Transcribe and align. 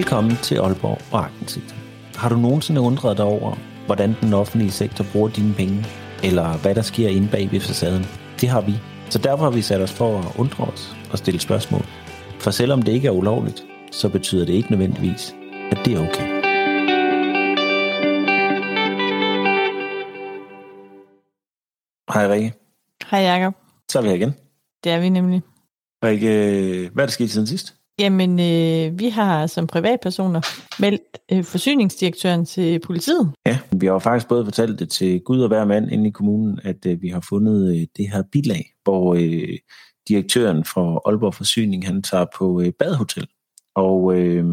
Velkommen 0.00 0.36
til 0.36 0.54
Aalborg 0.54 0.98
og 1.12 1.24
Agtensigt. 1.24 1.74
Har 2.16 2.28
du 2.28 2.36
nogensinde 2.36 2.80
undret 2.80 3.16
dig 3.16 3.24
over, 3.24 3.56
hvordan 3.86 4.16
den 4.20 4.32
offentlige 4.32 4.70
sektor 4.70 5.04
bruger 5.12 5.28
dine 5.28 5.54
penge, 5.54 5.86
eller 6.24 6.58
hvad 6.58 6.74
der 6.74 6.82
sker 6.82 7.08
inde 7.08 7.28
bag 7.28 7.52
ved 7.52 7.60
facaden? 7.60 8.04
Det 8.40 8.48
har 8.48 8.60
vi. 8.60 8.72
Så 9.10 9.18
derfor 9.18 9.44
har 9.44 9.50
vi 9.50 9.62
sat 9.62 9.80
os 9.80 9.92
for 9.92 10.18
at 10.18 10.24
undre 10.38 10.64
os 10.64 10.96
og 11.12 11.18
stille 11.18 11.40
spørgsmål. 11.40 11.82
For 12.38 12.50
selvom 12.50 12.82
det 12.82 12.92
ikke 12.92 13.08
er 13.08 13.12
ulovligt, 13.12 13.64
så 13.92 14.08
betyder 14.08 14.46
det 14.46 14.52
ikke 14.52 14.70
nødvendigvis, 14.70 15.34
at 15.70 15.78
det 15.84 15.94
er 15.94 16.08
okay. 16.08 16.28
Hej 22.14 22.28
Rikke. 22.32 22.52
Hej 23.10 23.20
Jacob. 23.20 23.54
Så 23.90 23.98
er 23.98 24.02
vi 24.02 24.08
her 24.08 24.16
igen. 24.16 24.34
Det 24.84 24.92
er 24.92 25.00
vi 25.00 25.08
nemlig. 25.08 25.42
Rikke, 26.04 26.90
hvad 26.92 27.04
er 27.04 27.06
der 27.06 27.12
sket 27.12 27.30
siden 27.30 27.46
sidst? 27.46 27.79
Jamen, 28.00 28.40
øh, 28.40 28.98
vi 28.98 29.08
har 29.08 29.46
som 29.46 29.66
privatpersoner 29.66 30.40
meldt 30.80 31.18
øh, 31.32 31.44
forsyningsdirektøren 31.44 32.44
til 32.46 32.78
politiet. 32.78 33.32
Ja, 33.46 33.58
vi 33.72 33.86
har 33.86 33.92
jo 33.92 33.98
faktisk 33.98 34.28
både 34.28 34.44
fortalt 34.44 34.78
det 34.78 34.90
til 34.90 35.20
Gud 35.20 35.40
og 35.40 35.48
hver 35.48 35.64
mand 35.64 35.92
inde 35.92 36.08
i 36.08 36.10
kommunen, 36.10 36.60
at 36.64 36.86
øh, 36.86 37.02
vi 37.02 37.08
har 37.08 37.26
fundet 37.28 37.76
øh, 37.76 37.86
det 37.96 38.10
her 38.10 38.22
bilag, 38.32 38.64
hvor 38.84 39.14
øh, 39.14 39.58
direktøren 40.08 40.64
for 40.64 41.08
Aalborg 41.08 41.34
Forsyning, 41.34 41.86
han 41.86 42.02
tager 42.02 42.26
på 42.38 42.60
øh, 42.60 42.72
badhotel. 42.78 43.28
Og 43.74 44.18
øh, 44.18 44.44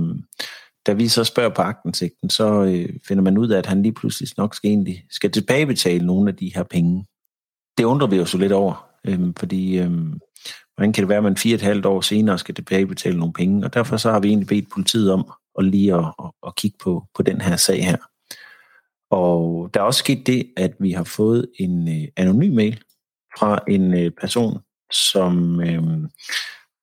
da 0.88 0.94
vi 0.94 1.08
så 1.08 1.24
spørger 1.24 1.54
på 1.56 1.62
agtensigten, 1.62 2.30
så 2.30 2.64
øh, 2.64 2.90
finder 3.08 3.24
man 3.24 3.38
ud 3.38 3.50
af, 3.50 3.58
at 3.58 3.66
han 3.66 3.82
lige 3.82 3.94
pludselig 3.94 4.30
nok 4.38 4.56
skal, 4.56 4.70
egentlig, 4.70 5.04
skal 5.10 5.32
tilbagebetale 5.32 6.06
nogle 6.06 6.30
af 6.30 6.36
de 6.36 6.52
her 6.56 6.64
penge. 6.64 7.06
Det 7.78 7.84
undrer 7.84 8.08
vi 8.08 8.16
jo 8.16 8.26
så 8.26 8.38
lidt 8.38 8.52
over, 8.52 8.88
øh, 9.06 9.20
fordi 9.38 9.78
øh, 9.78 9.92
hvordan 10.78 10.94
kan 10.94 11.02
det 11.02 11.10
være, 11.10 11.18
at 11.18 11.24
man 11.24 11.38
fire 11.38 11.54
og 11.54 11.56
et 11.56 11.62
halvt 11.62 11.86
år 11.86 12.02
senere 12.02 12.38
skal 12.38 12.56
tilbagebetale 12.56 13.20
nogle 13.20 13.34
penge? 13.34 13.66
Og 13.66 13.74
derfor 13.74 13.98
så 13.98 14.12
har 14.12 14.20
vi 14.20 14.28
egentlig 14.28 14.48
bedt 14.48 14.72
politiet 14.74 15.12
om 15.12 15.32
at 15.60 15.66
lige 15.66 15.94
at, 15.94 16.06
at, 16.24 16.32
at 16.48 16.56
kigge 16.56 16.78
på, 16.84 17.04
på 17.16 17.24
den 17.24 17.42
her 17.42 17.56
sag 17.56 17.86
her. 17.86 17.98
Og 19.12 19.70
der 19.74 19.80
er 19.80 19.84
også 19.84 20.00
sket 20.00 20.28
det, 20.28 20.54
at 20.58 20.74
vi 20.80 20.92
har 20.92 21.04
fået 21.04 21.48
en 21.60 21.88
øh, 21.88 22.08
anonym 22.18 22.54
mail 22.56 22.82
fra 23.40 23.60
en 23.68 23.94
øh, 23.94 24.12
person, 24.22 24.60
som 24.92 25.62
øh, 25.62 25.84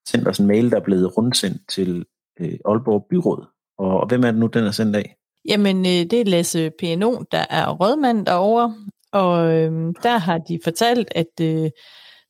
sendte 0.09 0.29
os 0.29 0.39
en 0.39 0.47
mail, 0.47 0.71
der 0.71 0.77
er 0.77 0.85
blevet 0.85 1.17
rundsendt 1.17 1.63
til 1.69 2.05
øh, 2.41 2.59
Aalborg 2.65 3.07
Byråd. 3.11 3.47
Og, 3.79 4.01
og 4.01 4.09
hvem 4.09 4.25
er 4.25 4.31
det 4.31 4.41
nu, 4.41 4.47
den 4.47 4.65
er 4.65 4.71
sendt 4.71 4.97
af? 4.97 5.17
Jamen, 5.49 5.77
øh, 5.79 6.11
det 6.11 6.13
er 6.13 6.25
Lasse 6.25 6.71
PNO, 6.79 7.23
der 7.33 7.45
er 7.51 7.71
rådmand 7.71 8.27
derovre, 8.27 8.75
og 9.13 9.53
øh, 9.53 9.95
der 10.03 10.19
har 10.19 10.39
de 10.39 10.59
fortalt, 10.65 11.09
at 11.15 11.41
øh, 11.41 11.71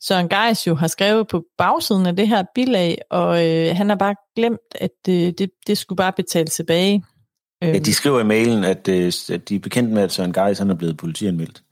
Søren 0.06 0.28
Geis 0.28 0.66
jo 0.66 0.74
har 0.74 0.86
skrevet 0.86 1.28
på 1.28 1.44
bagsiden 1.58 2.06
af 2.06 2.16
det 2.16 2.28
her 2.28 2.44
bilag, 2.54 2.98
og 3.10 3.46
øh, 3.46 3.76
han 3.76 3.88
har 3.88 3.96
bare 3.96 4.14
glemt, 4.36 4.74
at 4.74 4.90
øh, 5.08 5.14
det, 5.14 5.50
det 5.66 5.78
skulle 5.78 5.96
bare 5.96 6.12
betales 6.12 6.54
tilbage. 6.54 7.04
Ja, 7.62 7.78
de 7.78 7.94
skriver 7.94 8.20
i 8.20 8.24
mailen, 8.24 8.64
at, 8.64 8.88
øh, 8.88 9.12
at 9.32 9.48
de 9.48 9.56
er 9.56 9.60
bekendt 9.60 9.90
med, 9.90 10.02
at 10.02 10.12
Søren 10.12 10.32
Geis 10.32 10.58
han 10.58 10.70
er 10.70 10.74
blevet 10.74 10.96
politianmeldt. 10.96 11.62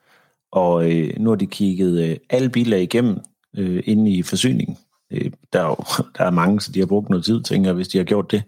Og 0.53 0.91
øh, 0.91 1.19
nu 1.19 1.31
har 1.31 1.37
de 1.37 1.47
kigget 1.47 2.03
øh, 2.03 2.17
alle 2.31 2.49
bilag 2.49 2.83
igennem 2.83 3.19
øh, 3.57 3.83
inde 3.87 4.11
i 4.11 4.23
forsyningen. 4.23 4.79
Øh, 5.11 5.31
der, 5.53 5.61
er 5.61 5.67
jo, 5.67 5.77
der 6.19 6.25
er 6.25 6.31
mange, 6.31 6.61
så 6.61 6.73
de 6.73 6.79
har 6.79 6.87
brugt 6.87 7.09
noget 7.09 7.25
tid, 7.25 7.43
tænker 7.43 7.69
jeg, 7.69 7.75
hvis 7.75 7.89
de 7.89 7.99
har 7.99 8.05
gjort 8.05 8.31
det. 8.31 8.43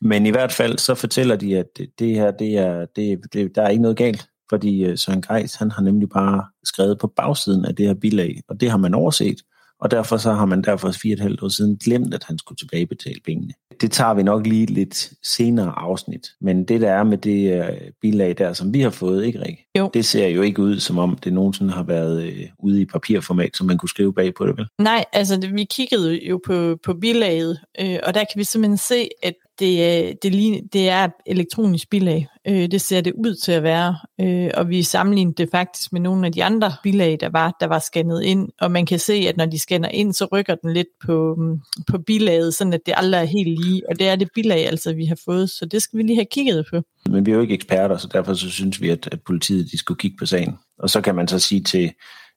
Men 0.00 0.26
i 0.26 0.30
hvert 0.30 0.52
fald 0.52 0.78
så 0.78 0.94
fortæller 0.94 1.36
de, 1.36 1.58
at 1.58 1.78
det 1.98 2.14
her, 2.14 2.30
det 2.30 2.58
er, 2.58 2.86
det, 2.96 3.20
det, 3.32 3.54
der 3.54 3.62
er 3.62 3.68
ikke 3.68 3.82
noget 3.82 3.96
galt 3.96 4.28
fordi 4.50 4.84
øh, 4.84 4.98
Søren 4.98 5.22
Geis, 5.22 5.54
han 5.54 5.70
har 5.70 5.82
nemlig 5.82 6.08
bare 6.08 6.44
skrevet 6.64 6.98
på 6.98 7.06
bagsiden 7.06 7.64
af 7.64 7.76
det 7.76 7.86
her 7.86 7.94
bilag, 7.94 8.40
og 8.48 8.60
det 8.60 8.70
har 8.70 8.78
man 8.78 8.94
overset, 8.94 9.36
og 9.80 9.90
derfor 9.90 10.16
så 10.16 10.32
har 10.32 10.46
man 10.46 10.62
derfor 10.62 10.90
fire 10.90 11.12
og 11.12 11.14
et 11.14 11.20
halvt 11.20 11.42
år 11.42 11.48
siden 11.48 11.76
glemt, 11.76 12.14
at 12.14 12.24
han 12.24 12.38
skulle 12.38 12.56
tilbagebetale 12.56 13.20
pengene. 13.24 13.52
Det 13.80 13.92
tager 13.92 14.14
vi 14.14 14.22
nok 14.22 14.46
lige 14.46 14.66
lidt 14.66 15.12
senere 15.22 15.72
afsnit, 15.78 16.28
men 16.40 16.64
det 16.64 16.80
der 16.80 16.90
er 16.90 17.04
med 17.04 17.18
det 17.18 17.60
uh, 17.60 17.76
bilag 18.00 18.38
der, 18.38 18.52
som 18.52 18.74
vi 18.74 18.80
har 18.80 18.90
fået, 18.90 19.24
ikke 19.24 19.40
Rik? 19.40 19.58
Jo. 19.78 19.90
Det 19.94 20.04
ser 20.04 20.26
jo 20.26 20.42
ikke 20.42 20.62
ud, 20.62 20.80
som 20.80 20.98
om 20.98 21.16
det 21.16 21.32
nogensinde 21.32 21.72
har 21.72 21.82
været 21.82 22.26
uh, 22.26 22.66
ude 22.66 22.80
i 22.80 22.84
papirformat, 22.84 23.56
som 23.56 23.66
man 23.66 23.78
kunne 23.78 23.88
skrive 23.88 24.14
bag 24.14 24.34
på 24.34 24.46
det, 24.46 24.56
vel? 24.56 24.66
Nej, 24.78 25.04
altså 25.12 25.50
vi 25.54 25.64
kiggede 25.64 26.26
jo 26.26 26.40
på, 26.46 26.78
på 26.84 26.94
bilaget, 26.94 27.58
øh, 27.80 27.98
og 28.02 28.14
der 28.14 28.20
kan 28.20 28.38
vi 28.38 28.44
simpelthen 28.44 28.78
se, 28.78 29.08
at 29.22 29.34
det, 29.58 30.22
det, 30.22 30.60
det 30.72 30.88
er 30.88 31.08
elektronisk 31.26 31.90
bilag. 31.90 32.28
Øh, 32.48 32.70
det 32.70 32.80
ser 32.80 33.00
det 33.00 33.12
ud 33.12 33.34
til 33.34 33.52
at 33.52 33.62
være. 33.62 33.96
Øh, 34.20 34.50
og 34.54 34.68
vi 34.68 34.82
sammenlignede 34.82 35.34
det 35.36 35.48
faktisk 35.50 35.92
med 35.92 36.00
nogle 36.00 36.26
af 36.26 36.32
de 36.32 36.44
andre 36.44 36.72
bilag, 36.82 37.16
der 37.20 37.28
var, 37.28 37.56
der 37.60 37.66
var 37.66 37.78
scannet 37.78 38.22
ind. 38.22 38.48
Og 38.60 38.70
man 38.70 38.86
kan 38.86 38.98
se, 38.98 39.12
at 39.12 39.36
når 39.36 39.46
de 39.46 39.58
scanner 39.58 39.88
ind, 39.88 40.12
så 40.12 40.28
rykker 40.32 40.54
den 40.54 40.72
lidt 40.72 40.88
på, 41.06 41.34
mm, 41.38 41.60
på 41.90 41.98
bilaget, 41.98 42.54
sådan 42.54 42.72
at 42.72 42.80
det 42.86 42.94
aldrig 42.96 43.20
er 43.20 43.24
helt 43.24 43.64
lige. 43.64 43.82
Og 43.88 43.98
det 43.98 44.08
er 44.08 44.16
det 44.16 44.28
bilag, 44.34 44.66
altså, 44.66 44.94
vi 44.94 45.04
har 45.04 45.18
fået. 45.24 45.50
Så 45.50 45.66
det 45.66 45.82
skal 45.82 45.98
vi 45.98 46.02
lige 46.02 46.16
have 46.16 46.26
kigget 46.30 46.66
på. 46.70 46.82
Men 47.10 47.26
vi 47.26 47.30
er 47.30 47.34
jo 47.34 47.40
ikke 47.40 47.54
eksperter, 47.54 47.96
så 47.96 48.08
derfor 48.12 48.34
så 48.34 48.50
synes 48.50 48.80
vi, 48.80 48.90
at, 48.90 49.08
at 49.12 49.22
politiet 49.22 49.72
de 49.72 49.78
skulle 49.78 49.98
kigge 49.98 50.16
på 50.18 50.26
sagen. 50.26 50.58
Og 50.78 50.90
så 50.90 51.00
kan 51.00 51.14
man 51.14 51.28
så 51.28 51.38
sige 51.38 51.62
til 51.62 51.92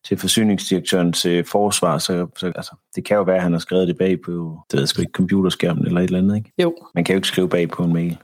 til 0.08 0.18
forsyningsdirektørens 0.18 1.26
øh, 1.26 1.46
forsvar, 1.46 1.98
så, 1.98 2.28
så 2.38 2.46
altså, 2.56 2.76
det 2.96 3.06
kan 3.06 3.18
jo 3.18 3.24
være, 3.24 3.36
at 3.36 3.42
han 3.42 3.52
har 3.52 3.60
skrevet 3.60 3.88
det 3.88 3.98
bag 3.98 4.22
på, 4.26 4.60
det 4.72 4.80
ved 4.80 4.88
jeg 4.96 5.00
ikke, 5.00 5.12
computerskærmen 5.12 5.86
eller 5.88 6.02
et 6.02 6.06
eller 6.06 6.20
andet, 6.20 6.36
ikke? 6.36 6.52
Jo. 6.62 6.76
Man 6.96 7.04
kan 7.04 7.14
jo 7.14 7.18
ikke 7.18 7.28
skrive 7.28 7.50
bag 7.50 7.70
på 7.70 7.84
en 7.84 7.94
mail. 7.94 8.18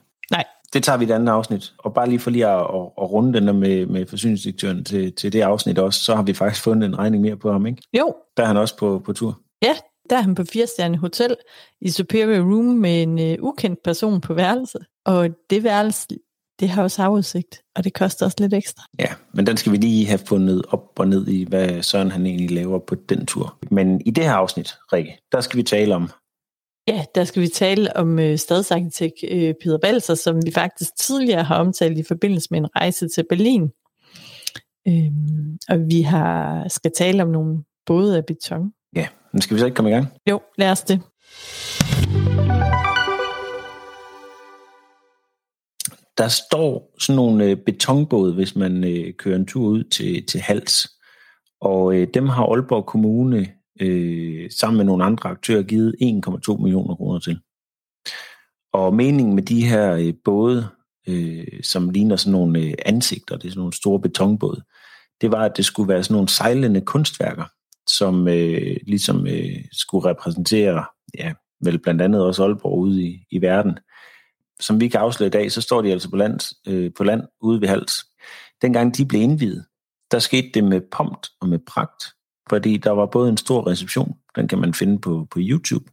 Det 0.73 0.83
tager 0.83 0.97
vi 0.97 1.05
i 1.05 1.07
et 1.07 1.13
andet 1.13 1.31
afsnit. 1.31 1.73
Og 1.77 1.93
bare 1.93 2.09
lige 2.09 2.19
for 2.19 2.31
lige 2.31 2.47
at, 2.47 2.59
at, 2.59 2.81
at 3.01 3.11
runde 3.11 3.33
den 3.33 3.47
der 3.47 3.53
med, 3.53 3.85
med 3.85 4.05
forsyningsdirektøren 4.05 4.83
til, 4.83 5.13
til 5.13 5.33
det 5.33 5.41
afsnit 5.41 5.79
også, 5.79 5.99
så 5.99 6.15
har 6.15 6.23
vi 6.23 6.33
faktisk 6.33 6.63
fundet 6.63 6.87
en 6.87 6.97
regning 6.99 7.21
mere 7.21 7.37
på 7.37 7.51
ham, 7.51 7.65
ikke? 7.65 7.81
Jo. 7.97 8.15
Der 8.37 8.43
er 8.43 8.47
han 8.47 8.57
også 8.57 8.77
på, 8.77 9.01
på 9.05 9.13
tur. 9.13 9.39
Ja, 9.61 9.75
der 10.09 10.17
er 10.17 10.21
han 10.21 10.35
på 10.35 10.43
firestjerne 10.43 10.97
hotel 10.97 11.35
i 11.81 11.89
Superior 11.89 12.43
Room 12.43 12.65
med 12.65 13.03
en 13.03 13.39
uh, 13.39 13.47
ukendt 13.47 13.83
person 13.83 14.21
på 14.21 14.33
værelse. 14.33 14.79
Og 15.05 15.29
det 15.49 15.63
værelse 15.63 16.07
det 16.59 16.69
har 16.69 16.83
også 16.83 17.01
havudsigt, 17.01 17.61
og 17.75 17.83
det 17.83 17.93
koster 17.93 18.25
også 18.25 18.37
lidt 18.39 18.53
ekstra. 18.53 18.83
Ja, 18.99 19.07
men 19.33 19.47
den 19.47 19.57
skal 19.57 19.71
vi 19.71 19.77
lige 19.77 20.05
have 20.07 20.19
fundet 20.27 20.63
op 20.69 20.99
og 20.99 21.07
ned 21.07 21.27
i, 21.27 21.45
hvad 21.49 21.81
Søren 21.81 22.11
han 22.11 22.25
egentlig 22.25 22.51
laver 22.51 22.79
på 22.79 22.95
den 22.95 23.25
tur. 23.25 23.57
Men 23.71 24.01
i 24.05 24.11
det 24.11 24.23
her 24.23 24.33
afsnit, 24.33 24.73
Rikke, 24.93 25.17
der 25.31 25.41
skal 25.41 25.57
vi 25.57 25.63
tale 25.63 25.95
om... 25.95 26.09
Ja, 26.87 27.05
der 27.15 27.23
skal 27.23 27.41
vi 27.41 27.47
tale 27.47 27.97
om 27.97 28.19
øh, 28.19 28.37
stadsarkitekt 28.37 29.15
øh, 29.29 29.53
Peter 29.63 29.77
Balser, 29.77 30.15
som 30.15 30.45
vi 30.45 30.51
faktisk 30.51 30.95
tidligere 30.99 31.43
har 31.43 31.59
omtalt 31.59 31.97
i 31.97 32.03
forbindelse 32.03 32.47
med 32.51 32.59
en 32.59 32.75
rejse 32.75 33.07
til 33.07 33.25
Berlin. 33.29 33.71
Øhm, 34.87 35.57
og 35.69 35.79
vi 35.89 36.01
har 36.01 36.67
skal 36.67 36.91
tale 36.97 37.23
om 37.23 37.29
nogle 37.29 37.63
både 37.85 38.17
af 38.17 38.25
beton. 38.25 38.73
Ja, 38.95 39.07
men 39.31 39.41
skal 39.41 39.55
vi 39.55 39.59
så 39.59 39.65
ikke 39.65 39.75
komme 39.75 39.91
i 39.91 39.93
gang? 39.93 40.07
Jo, 40.29 40.41
lad 40.57 40.71
os 40.71 40.81
det. 40.81 41.01
der 46.17 46.27
står 46.27 46.95
sådan 46.99 47.15
nogle 47.15 47.45
øh, 47.45 47.57
betonbåde, 47.57 48.33
hvis 48.33 48.55
man 48.55 48.83
øh, 48.83 49.13
kører 49.13 49.35
en 49.35 49.45
tur 49.45 49.67
ud 49.67 49.83
til, 49.83 50.25
til 50.25 50.41
Hals. 50.41 50.87
Og 51.61 51.95
øh, 51.95 52.07
dem 52.13 52.29
har 52.29 52.43
Aalborg 52.43 52.85
Kommune 52.85 53.47
øh, 53.81 54.51
sammen 54.51 54.77
med 54.77 54.85
nogle 54.85 55.03
andre 55.03 55.29
aktører 55.29 55.63
givet 55.63 55.95
1,2 56.01 56.61
millioner 56.61 56.95
kroner 56.95 57.19
til. 57.19 57.39
Og 58.73 58.95
meningen 58.95 59.35
med 59.35 59.43
de 59.43 59.65
her 59.65 59.93
øh, 59.93 60.13
både, 60.25 60.67
øh, 61.07 61.63
som 61.63 61.89
ligner 61.89 62.15
sådan 62.15 62.31
nogle 62.31 62.59
øh, 62.59 62.73
ansigter, 62.85 63.37
det 63.37 63.45
er 63.45 63.51
sådan 63.51 63.59
nogle 63.59 63.73
store 63.73 64.01
betonbåde, 64.01 64.63
det 65.21 65.31
var, 65.31 65.45
at 65.45 65.57
det 65.57 65.65
skulle 65.65 65.89
være 65.89 66.03
sådan 66.03 66.13
nogle 66.13 66.29
sejlende 66.29 66.81
kunstværker, 66.81 67.45
som 67.87 68.27
øh, 68.27 68.77
ligesom 68.87 69.27
øh, 69.27 69.65
skulle 69.71 70.09
repræsentere, 70.09 70.85
ja, 71.17 71.33
vel 71.63 71.79
blandt 71.79 72.01
andet 72.01 72.23
også 72.25 72.43
Aalborg 72.43 72.77
ude 72.77 73.03
i, 73.03 73.25
i 73.31 73.41
verden 73.41 73.77
som 74.59 74.79
vi 74.79 74.87
kan 74.87 74.99
afsløre 74.99 75.27
i 75.27 75.31
dag, 75.31 75.51
så 75.51 75.61
står 75.61 75.81
de 75.81 75.91
altså 75.91 76.09
på 76.09 76.15
land, 76.15 76.39
øh, 76.67 76.91
på 76.97 77.03
land 77.03 77.23
ude 77.41 77.61
ved 77.61 77.67
Hals. 77.67 77.93
Dengang 78.61 78.97
de 78.97 79.05
blev 79.05 79.21
indviet, 79.21 79.65
der 80.11 80.19
skete 80.19 80.49
det 80.53 80.63
med 80.63 80.81
pompt 80.91 81.29
og 81.41 81.49
med 81.49 81.59
pragt, 81.67 82.03
fordi 82.49 82.77
der 82.77 82.91
var 82.91 83.05
både 83.05 83.29
en 83.29 83.37
stor 83.37 83.67
reception, 83.67 84.13
den 84.35 84.47
kan 84.47 84.59
man 84.59 84.73
finde 84.73 84.99
på, 84.99 85.27
på 85.31 85.39
YouTube, 85.41 85.85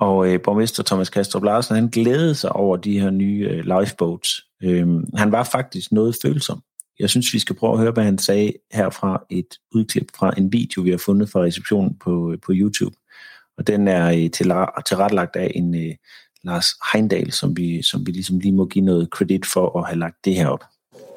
og 0.00 0.28
øh, 0.28 0.42
borgmester 0.42 0.82
Thomas 0.82 1.10
Kastrup 1.10 1.44
Larsen, 1.44 1.74
han 1.74 1.88
glædede 1.88 2.34
sig 2.34 2.52
over 2.52 2.76
de 2.76 3.00
her 3.00 3.10
nye 3.10 3.48
øh, 3.50 3.64
lifeboats. 3.64 4.40
Øhm, 4.62 5.04
han 5.16 5.32
var 5.32 5.44
faktisk 5.44 5.92
noget 5.92 6.16
følsom. 6.22 6.62
Jeg 6.98 7.10
synes, 7.10 7.34
vi 7.34 7.38
skal 7.38 7.56
prøve 7.56 7.72
at 7.72 7.78
høre, 7.78 7.92
hvad 7.92 8.04
han 8.04 8.18
sagde 8.18 8.52
herfra 8.72 9.22
et 9.30 9.54
udklip 9.74 10.06
fra 10.16 10.34
en 10.36 10.52
video, 10.52 10.82
vi 10.82 10.90
har 10.90 10.98
fundet 10.98 11.30
fra 11.30 11.40
receptionen 11.40 11.98
på, 11.98 12.32
øh, 12.32 12.38
på 12.46 12.52
YouTube. 12.54 12.96
Og 13.58 13.66
den 13.66 13.88
er 13.88 14.06
øh, 14.06 14.30
til, 14.30 14.52
tilrettelagt 14.86 15.36
af 15.36 15.52
en, 15.54 15.74
øh, 15.74 15.94
Lars 16.44 16.66
Heindal, 16.92 17.32
som 17.32 17.56
vi, 17.56 17.82
som 17.82 18.06
vi 18.06 18.12
ligesom 18.12 18.38
lige 18.38 18.52
må 18.52 18.66
give 18.66 18.84
noget 18.84 19.10
kredit 19.10 19.46
for 19.46 19.78
at 19.78 19.86
have 19.86 19.98
lagt 19.98 20.24
det 20.24 20.34
her 20.34 20.48
op. 20.48 20.64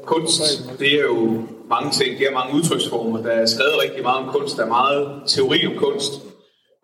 Kunst, 0.05 0.41
det 0.79 0.99
er 0.99 1.03
jo 1.03 1.47
mange 1.69 1.91
ting, 1.91 2.19
det 2.19 2.27
er 2.27 2.31
mange 2.31 2.55
udtryksformer. 2.55 3.21
Der 3.21 3.31
er 3.31 3.45
skrevet 3.45 3.81
rigtig 3.83 4.03
meget 4.03 4.23
om 4.23 4.29
kunst, 4.29 4.57
der 4.57 4.63
er 4.63 4.67
meget 4.67 5.23
teori 5.27 5.67
om 5.67 5.77
kunst. 5.77 6.13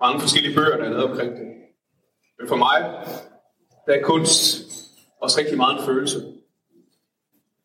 Mange 0.01 0.19
forskellige 0.19 0.55
bøger, 0.55 0.77
der 0.77 0.83
er 0.83 0.89
lavet 0.89 1.03
omkring 1.03 1.31
det. 1.31 1.47
Men 2.39 2.47
for 2.47 2.55
mig, 2.55 2.77
der 3.85 3.93
er 3.93 4.01
kunst 4.03 4.61
også 5.21 5.39
rigtig 5.39 5.57
meget 5.57 5.79
en 5.79 5.85
følelse. 5.85 6.23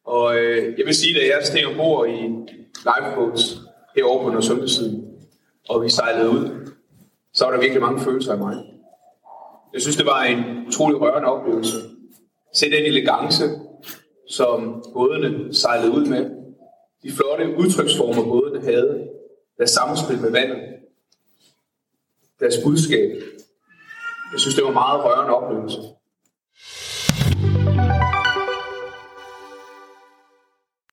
Og 0.05 0.37
øh, 0.39 0.79
jeg 0.79 0.87
vil 0.87 0.95
sige, 0.95 1.21
at 1.21 1.29
jeg 1.29 1.47
steg 1.47 1.67
ombord 1.67 2.09
i 2.09 2.21
lifeboats 2.85 3.57
herovre 3.97 4.25
på 4.25 4.31
Nordsundesiden, 4.31 5.05
og 5.69 5.83
vi 5.83 5.89
sejlede 5.89 6.31
ud, 6.31 6.71
så 7.35 7.45
var 7.45 7.53
der 7.53 7.61
virkelig 7.61 7.83
mange 7.83 8.01
følelser 8.01 8.35
i 8.35 8.39
mig. 8.39 8.57
Jeg 9.73 9.83
synes, 9.83 9.97
det 9.97 10.07
var 10.07 10.23
en 10.23 10.67
utrolig 10.67 11.01
rørende 11.01 11.29
oplevelse. 11.29 11.77
Se 12.55 12.71
den 12.71 12.85
elegance, 12.85 13.45
som 14.37 14.85
bådene 14.93 15.55
sejlede 15.55 15.93
ud 15.93 16.07
med. 16.07 16.31
De 17.03 17.13
flotte 17.13 17.57
udtryksformer, 17.59 18.25
bådene 18.25 18.61
havde. 18.65 19.09
Deres 19.59 19.71
samspil 19.71 20.21
med 20.21 20.31
vandet. 20.31 20.59
Deres 22.41 22.55
budskab. 22.65 23.11
Jeg 24.33 24.41
synes, 24.41 24.55
det 24.55 24.65
var 24.65 24.71
en 24.71 24.75
meget 24.75 25.05
rørende 25.05 25.35
oplevelse. 25.35 25.81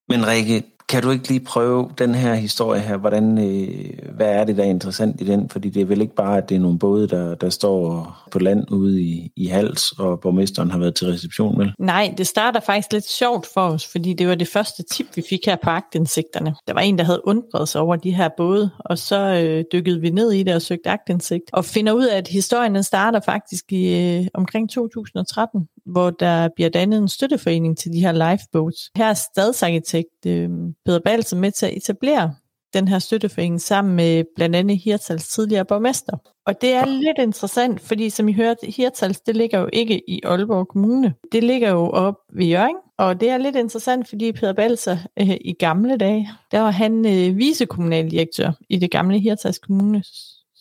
Men 0.07 0.27
Rikke, 0.27 0.63
kan 0.91 1.03
du 1.03 1.09
ikke 1.11 1.27
lige 1.27 1.39
prøve 1.39 1.89
den 1.97 2.15
her 2.15 2.33
historie 2.33 2.81
her? 2.81 2.97
Hvordan, 2.97 3.37
øh, 3.37 4.15
hvad 4.15 4.27
er 4.27 4.43
det, 4.43 4.57
der 4.57 4.63
er 4.63 4.67
interessant 4.67 5.21
i 5.21 5.23
den? 5.23 5.49
Fordi 5.49 5.69
det 5.69 5.81
er 5.81 5.85
vel 5.85 6.01
ikke 6.01 6.15
bare, 6.15 6.37
at 6.37 6.49
det 6.49 6.55
er 6.55 6.59
nogle 6.59 6.79
både, 6.79 7.07
der, 7.07 7.35
der 7.35 7.49
står 7.49 8.11
på 8.31 8.39
land 8.39 8.71
ude 8.71 9.01
i, 9.01 9.31
i 9.35 9.45
Hals, 9.45 9.91
og 9.91 10.19
borgmesteren 10.19 10.71
har 10.71 10.77
været 10.77 10.95
til 10.95 11.07
reception, 11.07 11.59
vel? 11.59 11.73
Nej, 11.79 12.13
det 12.17 12.27
starter 12.27 12.59
faktisk 12.59 12.93
lidt 12.93 13.09
sjovt 13.09 13.47
for 13.53 13.61
os, 13.61 13.87
fordi 13.87 14.13
det 14.13 14.27
var 14.27 14.35
det 14.35 14.47
første 14.47 14.83
tip, 14.83 15.05
vi 15.15 15.23
fik 15.29 15.39
her 15.45 15.55
på 15.63 15.69
agtindsigterne. 15.69 16.55
Der 16.67 16.73
var 16.73 16.81
en, 16.81 16.97
der 16.97 17.03
havde 17.03 17.21
undret 17.27 17.69
sig 17.69 17.81
over 17.81 17.95
de 17.95 18.15
her 18.15 18.29
både, 18.37 18.69
og 18.79 18.97
så 18.97 19.17
øh, 19.17 19.63
dykkede 19.73 20.01
vi 20.01 20.09
ned 20.09 20.31
i 20.31 20.43
det 20.43 20.55
og 20.55 20.61
søgte 20.61 20.89
agtindsigt, 20.89 21.43
og 21.53 21.65
finder 21.65 21.93
ud 21.93 22.05
af, 22.05 22.17
at 22.17 22.27
historien 22.27 22.83
starter 22.83 23.19
faktisk 23.19 23.71
i 23.71 24.17
øh, 24.19 24.27
omkring 24.33 24.69
2013, 24.69 25.67
hvor 25.85 26.09
der 26.09 26.49
bliver 26.55 26.69
dannet 26.69 26.97
en 26.97 27.07
støtteforening 27.07 27.77
til 27.77 27.93
de 27.93 27.99
her 27.99 28.11
lifeboats. 28.11 28.91
Her 28.95 29.05
er 29.05 29.13
stadsarkitekt 29.13 30.25
øh, 30.27 30.49
Peter 30.85 30.99
Balsen 31.05 31.39
med 31.39 31.51
til 31.51 31.65
at 31.65 31.77
etablere 31.77 32.33
den 32.73 32.87
her 32.87 32.99
støtteforening 32.99 33.61
sammen 33.61 33.95
med 33.95 34.23
blandt 34.35 34.55
andet 34.55 34.77
Hirtals 34.77 35.27
tidligere 35.27 35.65
borgmester. 35.65 36.17
Og 36.47 36.61
det 36.61 36.73
er 36.73 36.85
lidt 36.85 37.17
interessant, 37.17 37.81
fordi 37.81 38.09
som 38.09 38.29
I 38.29 38.33
hørte, 38.33 38.71
Hirtals, 38.71 39.21
det 39.21 39.35
ligger 39.35 39.59
jo 39.59 39.69
ikke 39.73 40.09
i 40.09 40.21
Aalborg 40.23 40.67
Kommune. 40.67 41.13
Det 41.31 41.43
ligger 41.43 41.69
jo 41.69 41.89
op 41.89 42.15
ved 42.33 42.45
Jørgen, 42.45 42.75
og 42.97 43.21
det 43.21 43.29
er 43.29 43.37
lidt 43.37 43.55
interessant, 43.55 44.09
fordi 44.09 44.31
Peter 44.31 44.53
Balser 44.53 44.97
øh, 45.19 45.37
i 45.41 45.53
gamle 45.59 45.97
dage, 45.97 46.29
der 46.51 46.59
var 46.59 46.71
han 46.71 47.05
øh, 47.05 47.37
vicekommunaldirektør 47.37 48.51
i 48.69 48.77
det 48.77 48.91
gamle 48.91 49.19
Hirtals 49.19 49.59
Kommune, 49.59 50.03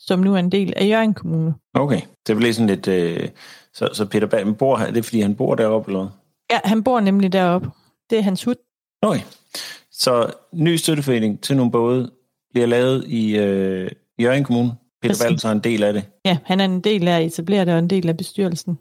som 0.06 0.18
nu 0.18 0.34
er 0.34 0.38
en 0.38 0.52
del 0.52 0.72
af 0.76 0.88
Jørgen 0.88 1.14
Kommune. 1.14 1.54
Okay, 1.74 2.00
det 2.26 2.36
bliver 2.36 2.52
sådan 2.52 2.66
lidt... 2.66 2.88
Øh, 2.88 3.28
så, 3.74 3.88
så 3.92 4.04
Peter 4.04 4.26
Balser 4.26 4.52
bor 4.52 4.76
her, 4.76 4.86
det 4.86 4.96
er 4.96 5.02
fordi 5.02 5.20
han 5.20 5.34
bor 5.34 5.54
deroppe, 5.54 5.90
eller? 5.90 6.08
Ja, 6.52 6.60
han 6.64 6.84
bor 6.84 7.00
nemlig 7.00 7.32
deroppe. 7.32 7.70
Det 8.10 8.18
er 8.18 8.22
hans 8.22 8.44
hud. 8.44 8.54
Okay. 9.02 9.20
Så 9.92 10.32
ny 10.52 10.76
støtteforening 10.76 11.40
til 11.40 11.56
nogle 11.56 11.72
både 11.72 12.10
bliver 12.50 12.66
lavet 12.66 13.04
i 13.06 13.36
øh, 13.36 13.90
Jørgen 14.20 14.44
Kommune. 14.44 14.72
Peter 15.02 15.24
Balser 15.24 15.48
er 15.48 15.52
en 15.52 15.58
del 15.58 15.82
af 15.82 15.92
det. 15.92 16.04
Ja, 16.24 16.38
han 16.44 16.60
er 16.60 16.64
en 16.64 16.80
del 16.80 17.08
af 17.08 17.16
at 17.16 17.26
etablere 17.26 17.64
det 17.64 17.72
og 17.72 17.78
en 17.78 17.90
del 17.90 18.08
af 18.08 18.16
bestyrelsen. 18.16 18.78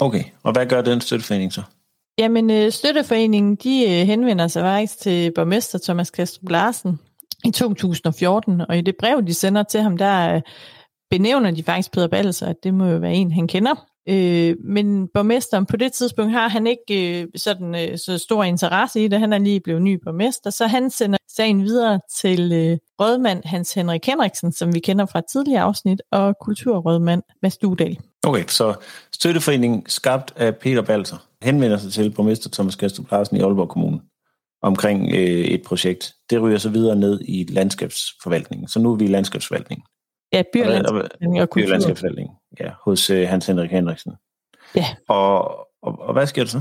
Okay, 0.00 0.24
og 0.42 0.52
hvad 0.52 0.66
gør 0.66 0.82
den 0.82 1.00
støtteforening 1.00 1.52
så? 1.52 1.62
Jamen, 2.18 2.50
øh, 2.50 2.72
støtteforeningen, 2.72 3.56
de 3.56 3.84
øh, 3.84 4.06
henvender 4.06 4.48
sig 4.48 4.62
faktisk 4.62 4.98
til 4.98 5.32
borgmester 5.34 5.78
Thomas 5.78 6.10
Kastrup 6.10 6.50
Larsen 6.50 6.98
i 7.44 7.50
2014, 7.50 8.60
og 8.68 8.78
i 8.78 8.80
det 8.80 8.94
brev, 9.00 9.22
de 9.26 9.34
sender 9.34 9.62
til 9.62 9.80
ham, 9.80 9.96
der 9.96 10.34
øh, 10.34 10.42
benævner 11.10 11.50
de 11.50 11.62
faktisk 11.62 11.92
Peter 11.92 12.08
Balser, 12.08 12.46
at 12.46 12.56
det 12.62 12.74
må 12.74 12.86
jo 12.86 12.98
være 12.98 13.14
en, 13.14 13.32
han 13.32 13.48
kender. 13.48 13.74
Øh, 14.08 14.56
men 14.64 15.08
borgmesteren 15.14 15.66
på 15.66 15.76
det 15.76 15.92
tidspunkt 15.92 16.32
har 16.32 16.48
han 16.48 16.66
ikke 16.66 17.20
øh, 17.22 17.26
sådan 17.36 17.74
øh, 17.74 17.98
så 17.98 18.18
stor 18.18 18.44
interesse 18.44 19.04
i 19.04 19.08
det. 19.08 19.20
Han 19.20 19.32
er 19.32 19.38
lige 19.38 19.60
blevet 19.60 19.82
ny 19.82 20.00
borgmester, 20.04 20.50
så 20.50 20.66
han 20.66 20.90
sender 20.90 21.18
sagen 21.36 21.64
videre 21.64 22.00
til 22.20 22.52
øh, 22.52 22.78
rådmand 23.00 23.42
Hans 23.44 23.74
Henrik 23.74 24.06
Henriksen, 24.06 24.52
som 24.52 24.74
vi 24.74 24.80
kender 24.80 25.06
fra 25.06 25.22
tidligere 25.32 25.62
afsnit, 25.62 26.02
og 26.12 26.34
kulturrådmand 26.40 27.22
Mads 27.42 27.58
Dudal. 27.58 27.98
Okay, 28.26 28.44
så 28.48 28.74
støtteforeningen 29.12 29.82
skabt 29.86 30.32
af 30.36 30.56
Peter 30.56 30.82
Balser 30.82 31.16
henvender 31.42 31.78
sig 31.78 31.92
til 31.92 32.10
borgmester 32.10 32.50
Thomas 32.50 32.76
Kastrup 32.76 33.10
Larsen 33.10 33.36
i 33.36 33.40
Aalborg 33.40 33.68
Kommune 33.68 34.00
omkring 34.64 35.12
øh, 35.14 35.44
et 35.44 35.62
projekt. 35.62 36.14
Det 36.30 36.42
ryger 36.42 36.58
så 36.58 36.68
videre 36.68 36.96
ned 36.96 37.20
i 37.28 37.46
landskabsforvaltningen. 37.48 38.68
Så 38.68 38.78
nu 38.78 38.92
er 38.92 38.96
vi 38.96 39.04
i 39.04 39.08
landskabsforvaltningen. 39.08 39.84
Ja, 40.32 40.42
byerlandskabsforvaltning 40.52 41.42
og 41.42 41.50
kultur. 41.50 41.66
Byerlandskabsforvaltning, 41.66 42.30
ja, 42.60 42.70
hos 42.84 43.10
øh, 43.10 43.28
Hans 43.28 43.46
Henrik 43.46 43.70
Henriksen. 43.70 44.12
Ja. 44.76 44.86
Og, 45.08 45.48
og, 45.82 45.98
og 45.98 46.12
hvad 46.12 46.26
sker 46.26 46.42
der 46.44 46.50
så? 46.50 46.60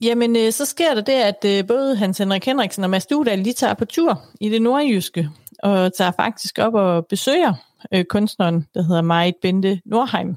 Jamen, 0.00 0.36
øh, 0.36 0.52
så 0.52 0.64
sker 0.64 0.94
der 0.94 1.00
det, 1.00 1.12
at 1.12 1.44
øh, 1.46 1.66
både 1.66 1.96
Hans 1.96 2.18
Henrik 2.18 2.44
Henriksen 2.44 2.84
og 2.84 2.90
Mads 2.90 3.06
Dudal, 3.06 3.44
de 3.44 3.52
tager 3.52 3.74
på 3.74 3.84
tur 3.84 4.22
i 4.40 4.48
det 4.48 4.62
nordjyske, 4.62 5.28
og 5.62 5.94
tager 5.94 6.10
faktisk 6.10 6.58
op 6.58 6.74
og 6.74 7.06
besøger 7.06 7.54
øh, 7.94 8.04
kunstneren, 8.04 8.66
der 8.74 8.82
hedder 8.82 9.02
Marit 9.02 9.34
Bente 9.42 9.80
Nordheim. 9.84 10.36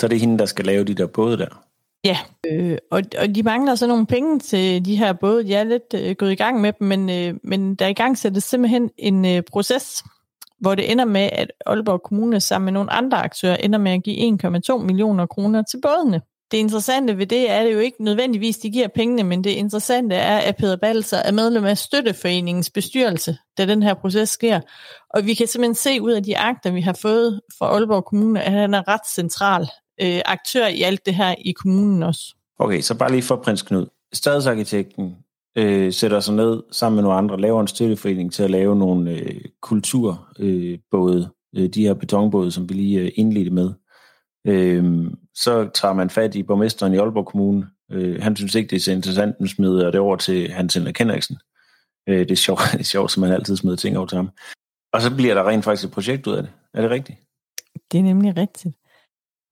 Så 0.00 0.08
det 0.08 0.16
er 0.16 0.20
hende, 0.20 0.38
der 0.38 0.46
skal 0.46 0.64
lave 0.64 0.84
de 0.84 0.94
der 0.94 1.06
både 1.06 1.38
der? 1.38 1.65
Ja, 2.06 2.18
øh, 2.46 2.78
og, 2.90 3.02
og 3.18 3.34
de 3.34 3.42
mangler 3.42 3.74
så 3.74 3.86
nogle 3.86 4.06
penge 4.06 4.38
til 4.38 4.84
de 4.84 4.96
her 4.96 5.12
både. 5.12 5.44
De 5.44 5.54
er 5.54 5.64
lidt 5.64 5.94
øh, 5.94 6.16
gået 6.16 6.32
i 6.32 6.34
gang 6.34 6.60
med 6.60 6.72
dem, 6.72 6.88
men, 6.88 7.10
øh, 7.10 7.34
men 7.44 7.74
der 7.74 7.86
i 7.86 7.92
gang 7.92 8.18
sættes 8.18 8.44
simpelthen 8.44 8.90
en 8.98 9.24
øh, 9.24 9.42
proces, 9.42 10.04
hvor 10.60 10.74
det 10.74 10.90
ender 10.90 11.04
med, 11.04 11.28
at 11.32 11.52
Aalborg 11.66 12.02
Kommune 12.02 12.40
sammen 12.40 12.64
med 12.64 12.72
nogle 12.72 12.92
andre 12.92 13.18
aktører 13.18 13.56
ender 13.56 13.78
med 13.78 13.92
at 13.92 14.02
give 14.02 14.38
1,2 14.70 14.78
millioner 14.78 15.26
kroner 15.26 15.62
til 15.62 15.80
bådene. 15.82 16.20
Det 16.50 16.58
interessante 16.58 17.18
ved 17.18 17.26
det 17.26 17.50
er 17.50 17.64
det 17.64 17.74
jo 17.74 17.78
ikke 17.78 18.04
nødvendigvis, 18.04 18.58
de 18.58 18.70
giver 18.70 18.88
pengene, 18.88 19.22
men 19.22 19.44
det 19.44 19.50
interessante 19.50 20.14
er, 20.16 20.38
at 20.38 20.56
Peter 20.56 20.76
Balser 20.76 21.16
er 21.16 21.32
medlem 21.32 21.64
af 21.64 21.78
Støtteforeningens 21.78 22.70
bestyrelse, 22.70 23.36
da 23.58 23.66
den 23.66 23.82
her 23.82 23.94
proces 23.94 24.28
sker. 24.28 24.60
Og 25.10 25.26
vi 25.26 25.34
kan 25.34 25.46
simpelthen 25.46 25.74
se 25.74 26.02
ud 26.02 26.12
af 26.12 26.22
de 26.22 26.38
akter, 26.38 26.70
vi 26.70 26.80
har 26.80 26.98
fået 27.02 27.40
fra 27.58 27.66
Aalborg 27.66 28.04
Kommune, 28.04 28.42
at 28.42 28.52
han 28.52 28.74
er 28.74 28.88
ret 28.88 29.08
central 29.14 29.68
øh, 30.02 30.20
aktør 30.24 30.66
i 30.66 30.82
alt 30.82 31.06
det 31.06 31.14
her 31.14 31.34
i 31.38 31.52
kommunen 31.52 32.02
også. 32.02 32.34
Okay, 32.58 32.80
så 32.80 32.94
bare 32.98 33.10
lige 33.10 33.22
for 33.22 33.36
prins 33.36 33.62
Knud. 33.62 33.86
Stadsarkitekten 34.12 35.16
øh, 35.58 35.92
sætter 35.92 36.20
sig 36.20 36.34
ned 36.34 36.62
sammen 36.72 36.96
med 36.96 37.02
nogle 37.02 37.18
andre, 37.18 37.40
laver 37.40 37.60
en 37.60 37.68
støtteforening 37.68 38.32
til 38.32 38.42
at 38.42 38.50
lave 38.50 38.76
nogle 38.76 39.10
øh, 39.10 39.40
kulturbåde, 39.62 41.30
øh, 41.56 41.62
øh, 41.62 41.68
de 41.68 41.82
her 41.82 41.94
betonbåde, 41.94 42.52
som 42.52 42.68
vi 42.68 42.74
lige 42.74 43.00
øh, 43.00 43.10
indledte 43.14 43.50
med. 43.50 43.72
Øh, 44.46 45.10
så 45.34 45.70
tager 45.74 45.94
man 45.94 46.10
fat 46.10 46.34
i 46.34 46.42
borgmesteren 46.42 46.94
i 46.94 46.96
Aalborg 46.96 47.26
Kommune. 47.26 47.66
Øh, 47.92 48.22
han 48.22 48.36
synes 48.36 48.54
ikke, 48.54 48.70
det 48.70 48.76
er 48.76 48.80
så 48.80 48.92
interessant, 48.92 49.40
nu 49.40 49.46
smider 49.46 49.90
det 49.90 50.00
over 50.00 50.16
til 50.16 50.52
Hans 50.52 50.74
Henrik 50.74 50.98
Henriksen. 50.98 51.36
Øh, 52.08 52.18
det, 52.18 52.30
er 52.30 52.36
sjovt, 52.36 52.60
det 52.72 52.80
er 52.80 52.84
sjovt, 52.84 53.12
som 53.12 53.20
man 53.20 53.32
altid 53.32 53.56
smider 53.56 53.76
ting 53.76 53.96
over 53.98 54.06
til 54.06 54.16
ham. 54.16 54.30
Og 54.92 55.02
så 55.02 55.16
bliver 55.16 55.34
der 55.34 55.48
rent 55.48 55.64
faktisk 55.64 55.88
et 55.88 55.92
projekt 55.92 56.26
ud 56.26 56.34
af 56.34 56.42
det. 56.42 56.52
Er 56.74 56.80
det 56.82 56.90
rigtigt? 56.90 57.18
Det 57.92 57.98
er 57.98 58.02
nemlig 58.02 58.36
rigtigt. 58.36 58.76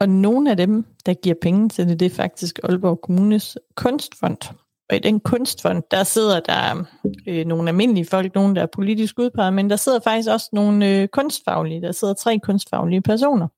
Og 0.05 0.11
nogle 0.11 0.51
af 0.51 0.56
dem, 0.56 0.85
der 1.06 1.15
giver 1.15 1.35
penge 1.43 1.69
til 1.69 1.89
det, 1.89 2.01
det 2.01 2.06
er 2.06 2.17
faktisk 2.17 2.58
Aalborg 2.65 3.01
Kommunes 3.01 3.58
kunstfond. 3.77 4.55
Og 4.91 4.96
i 4.96 4.99
den 4.99 5.20
kunstfond, 5.20 5.82
der 5.91 6.05
sidder 6.05 6.41
der 6.41 6.84
øh, 7.27 7.46
nogle 7.46 7.69
almindelige 7.69 8.06
folk, 8.06 8.34
nogle 8.34 8.55
der 8.55 8.63
er 8.63 8.67
politisk 8.67 9.19
udpeget, 9.19 9.55
men 9.55 9.70
der 9.70 9.77
sidder 9.77 10.01
faktisk 10.01 10.29
også 10.31 10.49
nogle 10.53 10.89
øh, 10.89 11.08
kunstfaglige, 11.08 11.82
der 11.82 11.93
sidder 11.93 12.15
tre 12.15 12.39
kunstfaglige 12.39 13.03
personer, 13.03 13.49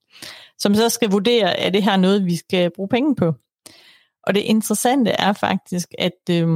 som 0.58 0.74
så 0.74 0.88
skal 0.88 1.10
vurdere, 1.10 1.60
er 1.60 1.70
det 1.70 1.82
her 1.82 1.96
noget, 1.96 2.24
vi 2.24 2.36
skal 2.36 2.70
bruge 2.76 2.88
penge 2.88 3.16
på. 3.16 3.34
Og 4.26 4.34
det 4.34 4.40
interessante 4.40 5.10
er 5.10 5.32
faktisk, 5.32 5.88
at 5.98 6.30
øh, 6.30 6.48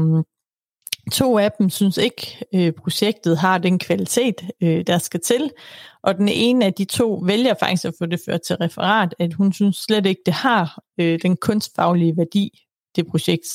to 1.12 1.38
af 1.38 1.52
dem 1.52 1.70
synes 1.70 1.96
ikke, 1.96 2.44
øh, 2.54 2.72
projektet 2.72 3.38
har 3.38 3.58
den 3.58 3.78
kvalitet, 3.78 4.34
øh, 4.62 4.86
der 4.86 4.98
skal 4.98 5.20
til. 5.20 5.50
Og 6.02 6.14
den 6.14 6.28
ene 6.28 6.64
af 6.64 6.74
de 6.74 6.84
to 6.84 7.22
vælger 7.26 7.54
faktisk 7.60 7.84
at 7.84 7.94
få 7.98 8.06
det 8.06 8.20
ført 8.26 8.40
til 8.46 8.56
referat, 8.56 9.14
at 9.18 9.34
hun 9.34 9.52
synes 9.52 9.76
slet 9.76 10.06
ikke, 10.06 10.22
det 10.26 10.34
har 10.34 10.78
øh, 11.00 11.18
den 11.22 11.36
kunstfaglige 11.36 12.16
værdi, 12.16 12.62
det 12.96 13.06
projekt 13.06 13.46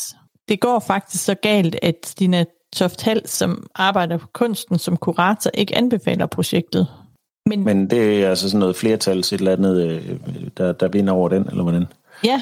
det 0.49 0.59
går 0.59 0.79
faktisk 0.79 1.25
så 1.25 1.35
galt, 1.35 1.75
at 1.81 1.95
Stina 2.05 2.45
Toft 2.73 3.01
Hals, 3.01 3.29
som 3.29 3.67
arbejder 3.75 4.17
på 4.17 4.27
kunsten 4.33 4.79
som 4.79 4.97
kurator, 4.97 5.51
ikke 5.53 5.75
anbefaler 5.75 6.25
projektet. 6.25 6.87
Men, 7.45 7.63
Men 7.63 7.89
det 7.89 8.23
er 8.23 8.29
altså 8.29 8.49
sådan 8.49 8.59
noget 8.59 8.75
flertal 8.75 9.19
et 9.19 9.33
eller 9.33 9.53
andet, 9.53 9.81
øh, 9.81 10.17
der, 10.57 10.71
der 10.71 10.87
vinder 10.87 11.13
over 11.13 11.29
den, 11.29 11.49
eller 11.49 11.63
hvordan? 11.63 11.85
Ja, 12.23 12.41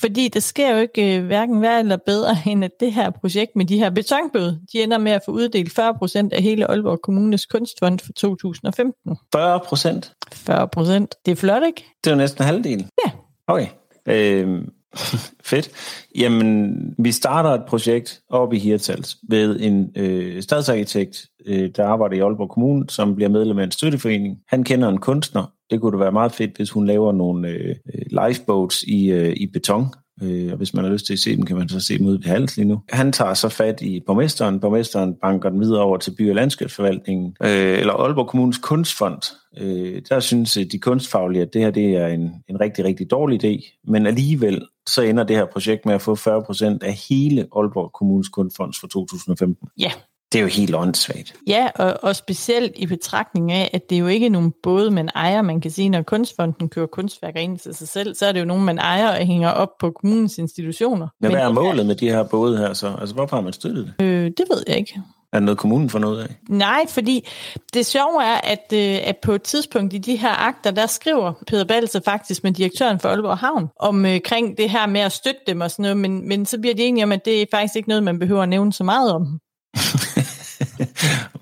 fordi 0.00 0.28
det 0.28 0.42
sker 0.42 0.74
jo 0.74 0.78
ikke 0.78 1.18
øh, 1.18 1.26
hverken 1.26 1.62
værre 1.62 1.78
eller 1.78 1.96
bedre, 2.06 2.36
end 2.50 2.64
at 2.64 2.70
det 2.80 2.92
her 2.92 3.10
projekt 3.10 3.56
med 3.56 3.64
de 3.64 3.78
her 3.78 3.90
betonbøde, 3.90 4.60
de 4.72 4.82
ender 4.82 4.98
med 4.98 5.12
at 5.12 5.22
få 5.24 5.32
uddelt 5.32 5.72
40 5.72 5.94
procent 5.94 6.32
af 6.32 6.42
hele 6.42 6.70
Aalborg 6.70 7.00
Kommunes 7.02 7.46
kunstfond 7.46 7.98
for 7.98 8.12
2015. 8.12 9.16
40 9.32 9.60
procent? 9.60 10.12
40 10.32 10.68
procent. 10.68 11.14
Det 11.26 11.32
er 11.32 11.36
flot, 11.36 11.62
ikke? 11.66 11.84
Det 12.04 12.10
er 12.10 12.14
jo 12.14 12.18
næsten 12.18 12.44
halvdelen. 12.44 12.88
Ja. 13.06 13.10
Okay. 13.46 13.66
Øh, 14.06 14.62
Fedt. 15.50 15.70
Jamen, 16.18 16.74
vi 16.98 17.12
starter 17.12 17.50
et 17.50 17.64
projekt 17.68 18.20
op 18.30 18.52
i 18.52 18.58
Hirtals 18.58 19.16
ved 19.28 19.60
en 19.60 19.90
øh, 19.96 20.42
stadsarkitekt, 20.42 21.26
øh, 21.46 21.70
der 21.76 21.86
arbejder 21.86 22.16
i 22.16 22.20
Aalborg 22.20 22.50
Kommune, 22.50 22.84
som 22.88 23.14
bliver 23.14 23.28
medlem 23.28 23.58
af 23.58 23.64
en 23.64 23.70
støtteforening. 23.70 24.38
Han 24.48 24.64
kender 24.64 24.88
en 24.88 24.98
kunstner. 24.98 25.52
Det 25.70 25.80
kunne 25.80 25.92
da 25.92 25.96
være 25.96 26.12
meget 26.12 26.32
fedt, 26.32 26.56
hvis 26.56 26.70
hun 26.70 26.86
laver 26.86 27.12
nogle 27.12 27.48
øh, 27.48 27.76
lifeboats 28.10 28.82
i, 28.82 29.10
øh, 29.10 29.32
i 29.36 29.46
beton. 29.46 29.86
øh, 30.22 30.50
og 30.52 30.56
hvis 30.56 30.74
man 30.74 30.84
har 30.84 30.92
lyst 30.92 31.06
til 31.06 31.12
at 31.12 31.18
se 31.18 31.36
dem, 31.36 31.44
kan 31.44 31.56
man 31.56 31.68
så 31.68 31.80
se 31.80 31.98
dem 31.98 32.06
ude 32.06 32.18
ved 32.18 32.24
Hals 32.30 32.56
lige 32.56 32.68
nu. 32.68 32.80
Han 32.90 33.12
tager 33.12 33.34
så 33.34 33.48
fat 33.48 33.82
i 33.82 34.00
borgmesteren. 34.06 34.60
Borgmesteren 34.60 35.14
banker 35.14 35.50
den 35.50 35.60
videre 35.60 35.80
over 35.82 35.96
til 35.96 36.14
by- 36.18 36.28
og 36.28 36.34
landskabsforvaltningen, 36.34 37.36
øh, 37.42 37.78
eller 37.78 37.92
Aalborg 37.92 38.28
Kommunes 38.28 38.58
kunstfond. 38.58 39.22
Øh, 39.58 40.02
der 40.08 40.20
synes 40.20 40.56
øh, 40.56 40.64
de 40.72 40.78
kunstfaglige, 40.78 41.42
at 41.42 41.52
det 41.52 41.60
her 41.60 41.70
det 41.70 41.96
er 41.96 42.06
en, 42.06 42.34
en 42.48 42.60
rigtig, 42.60 42.84
rigtig 42.84 43.10
dårlig 43.10 43.44
idé, 43.44 43.80
men 43.90 44.06
alligevel 44.06 44.66
så 44.88 45.02
ender 45.02 45.24
det 45.24 45.36
her 45.36 45.46
projekt 45.52 45.86
med 45.86 45.94
at 45.94 46.02
få 46.02 46.14
40% 46.14 46.78
af 46.82 46.92
hele 47.08 47.40
Aalborg 47.56 47.92
Kommunes 47.92 48.28
kunstfonds 48.28 48.80
for 48.80 48.86
2015. 48.86 49.68
Ja, 49.78 49.90
det 50.32 50.38
er 50.38 50.42
jo 50.42 50.48
helt 50.48 50.74
åndssvagt. 50.74 51.34
Ja, 51.46 51.68
og, 51.74 51.98
og 52.02 52.16
specielt 52.16 52.72
i 52.76 52.86
betragtning 52.86 53.52
af, 53.52 53.70
at 53.72 53.90
det 53.90 53.96
er 53.96 54.00
jo 54.00 54.06
ikke 54.06 54.28
nogen 54.28 54.52
både, 54.62 54.90
man 54.90 55.08
ejer. 55.14 55.42
Man 55.42 55.60
kan 55.60 55.70
sige, 55.70 55.88
når 55.88 56.02
kunstfonden 56.02 56.68
kører 56.68 56.86
kunstværker 56.86 57.40
ind 57.40 57.58
til 57.58 57.74
sig 57.74 57.88
selv, 57.88 58.14
så 58.14 58.26
er 58.26 58.32
det 58.32 58.40
jo 58.40 58.44
nogen, 58.44 58.64
man 58.64 58.78
ejer 58.78 59.08
og 59.08 59.26
hænger 59.26 59.50
op 59.50 59.68
på 59.80 59.90
kommunens 59.90 60.38
institutioner. 60.38 61.08
Men 61.20 61.30
hvad 61.30 61.40
er 61.40 61.44
det 61.44 61.54
målet 61.54 61.86
med 61.86 61.94
de 61.94 62.08
her 62.08 62.22
både 62.22 62.58
her 62.58 62.72
så? 62.72 62.96
Altså, 63.00 63.14
hvorfor 63.14 63.36
har 63.36 63.42
man 63.42 63.52
støttet 63.52 63.94
det? 63.98 64.04
Øh, 64.04 64.24
det 64.24 64.44
ved 64.50 64.62
jeg 64.66 64.76
ikke. 64.76 65.00
Er 65.32 65.38
det 65.38 65.44
noget, 65.44 65.58
kommunen 65.58 65.90
får 65.90 65.98
noget 65.98 66.22
af? 66.22 66.36
Nej, 66.48 66.86
fordi 66.88 67.28
det 67.74 67.86
sjove 67.86 68.24
er, 68.24 68.40
at, 68.44 68.72
øh, 68.74 68.98
at 69.08 69.16
på 69.22 69.32
et 69.32 69.42
tidspunkt 69.42 69.94
i 69.94 69.98
de 69.98 70.16
her 70.16 70.34
akter, 70.46 70.70
der 70.70 70.86
skriver 70.86 71.32
Peter 71.46 71.64
Balse 71.64 72.00
faktisk 72.04 72.44
med 72.44 72.52
direktøren 72.52 73.00
for 73.00 73.08
Aalborg 73.08 73.38
Havn 73.38 73.68
omkring 73.80 74.58
det 74.58 74.70
her 74.70 74.86
med 74.86 75.00
at 75.00 75.12
støtte 75.12 75.40
dem 75.46 75.60
og 75.60 75.70
sådan 75.70 75.82
noget, 75.82 75.96
men, 75.96 76.28
men 76.28 76.46
så 76.46 76.58
bliver 76.58 76.74
de 76.74 76.82
enige 76.82 77.04
om, 77.04 77.12
at 77.12 77.24
det 77.24 77.42
er 77.42 77.46
faktisk 77.50 77.76
ikke 77.76 77.88
noget, 77.88 78.02
man 78.02 78.18
behøver 78.18 78.42
at 78.42 78.48
nævne 78.48 78.72
så 78.72 78.84
meget 78.84 79.12
om. 79.12 79.40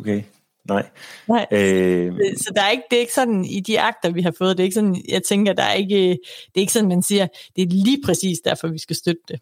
okay, 0.06 0.22
nej. 0.68 0.86
Nej. 1.28 1.46
Øh, 1.52 2.14
Så 2.36 2.52
der 2.56 2.62
er 2.62 2.70
ikke, 2.70 2.82
det 2.90 2.96
er 2.96 3.00
ikke 3.00 3.14
sådan, 3.14 3.44
i 3.44 3.60
de 3.60 3.80
akter, 3.80 4.10
vi 4.10 4.22
har 4.22 4.34
fået, 4.38 4.56
det 4.56 4.62
er 4.62 4.64
ikke 4.64 4.74
sådan, 4.74 5.02
jeg 5.08 5.22
tænker, 5.22 5.52
der 5.52 5.62
er 5.62 5.72
ikke, 5.72 5.98
det 5.98 6.56
er 6.56 6.60
ikke 6.60 6.72
sådan, 6.72 6.88
man 6.88 7.02
siger, 7.02 7.26
det 7.56 7.62
er 7.62 7.66
lige 7.70 8.02
præcis 8.04 8.38
derfor, 8.44 8.68
vi 8.68 8.78
skal 8.78 8.96
støtte 8.96 9.22
det. 9.28 9.40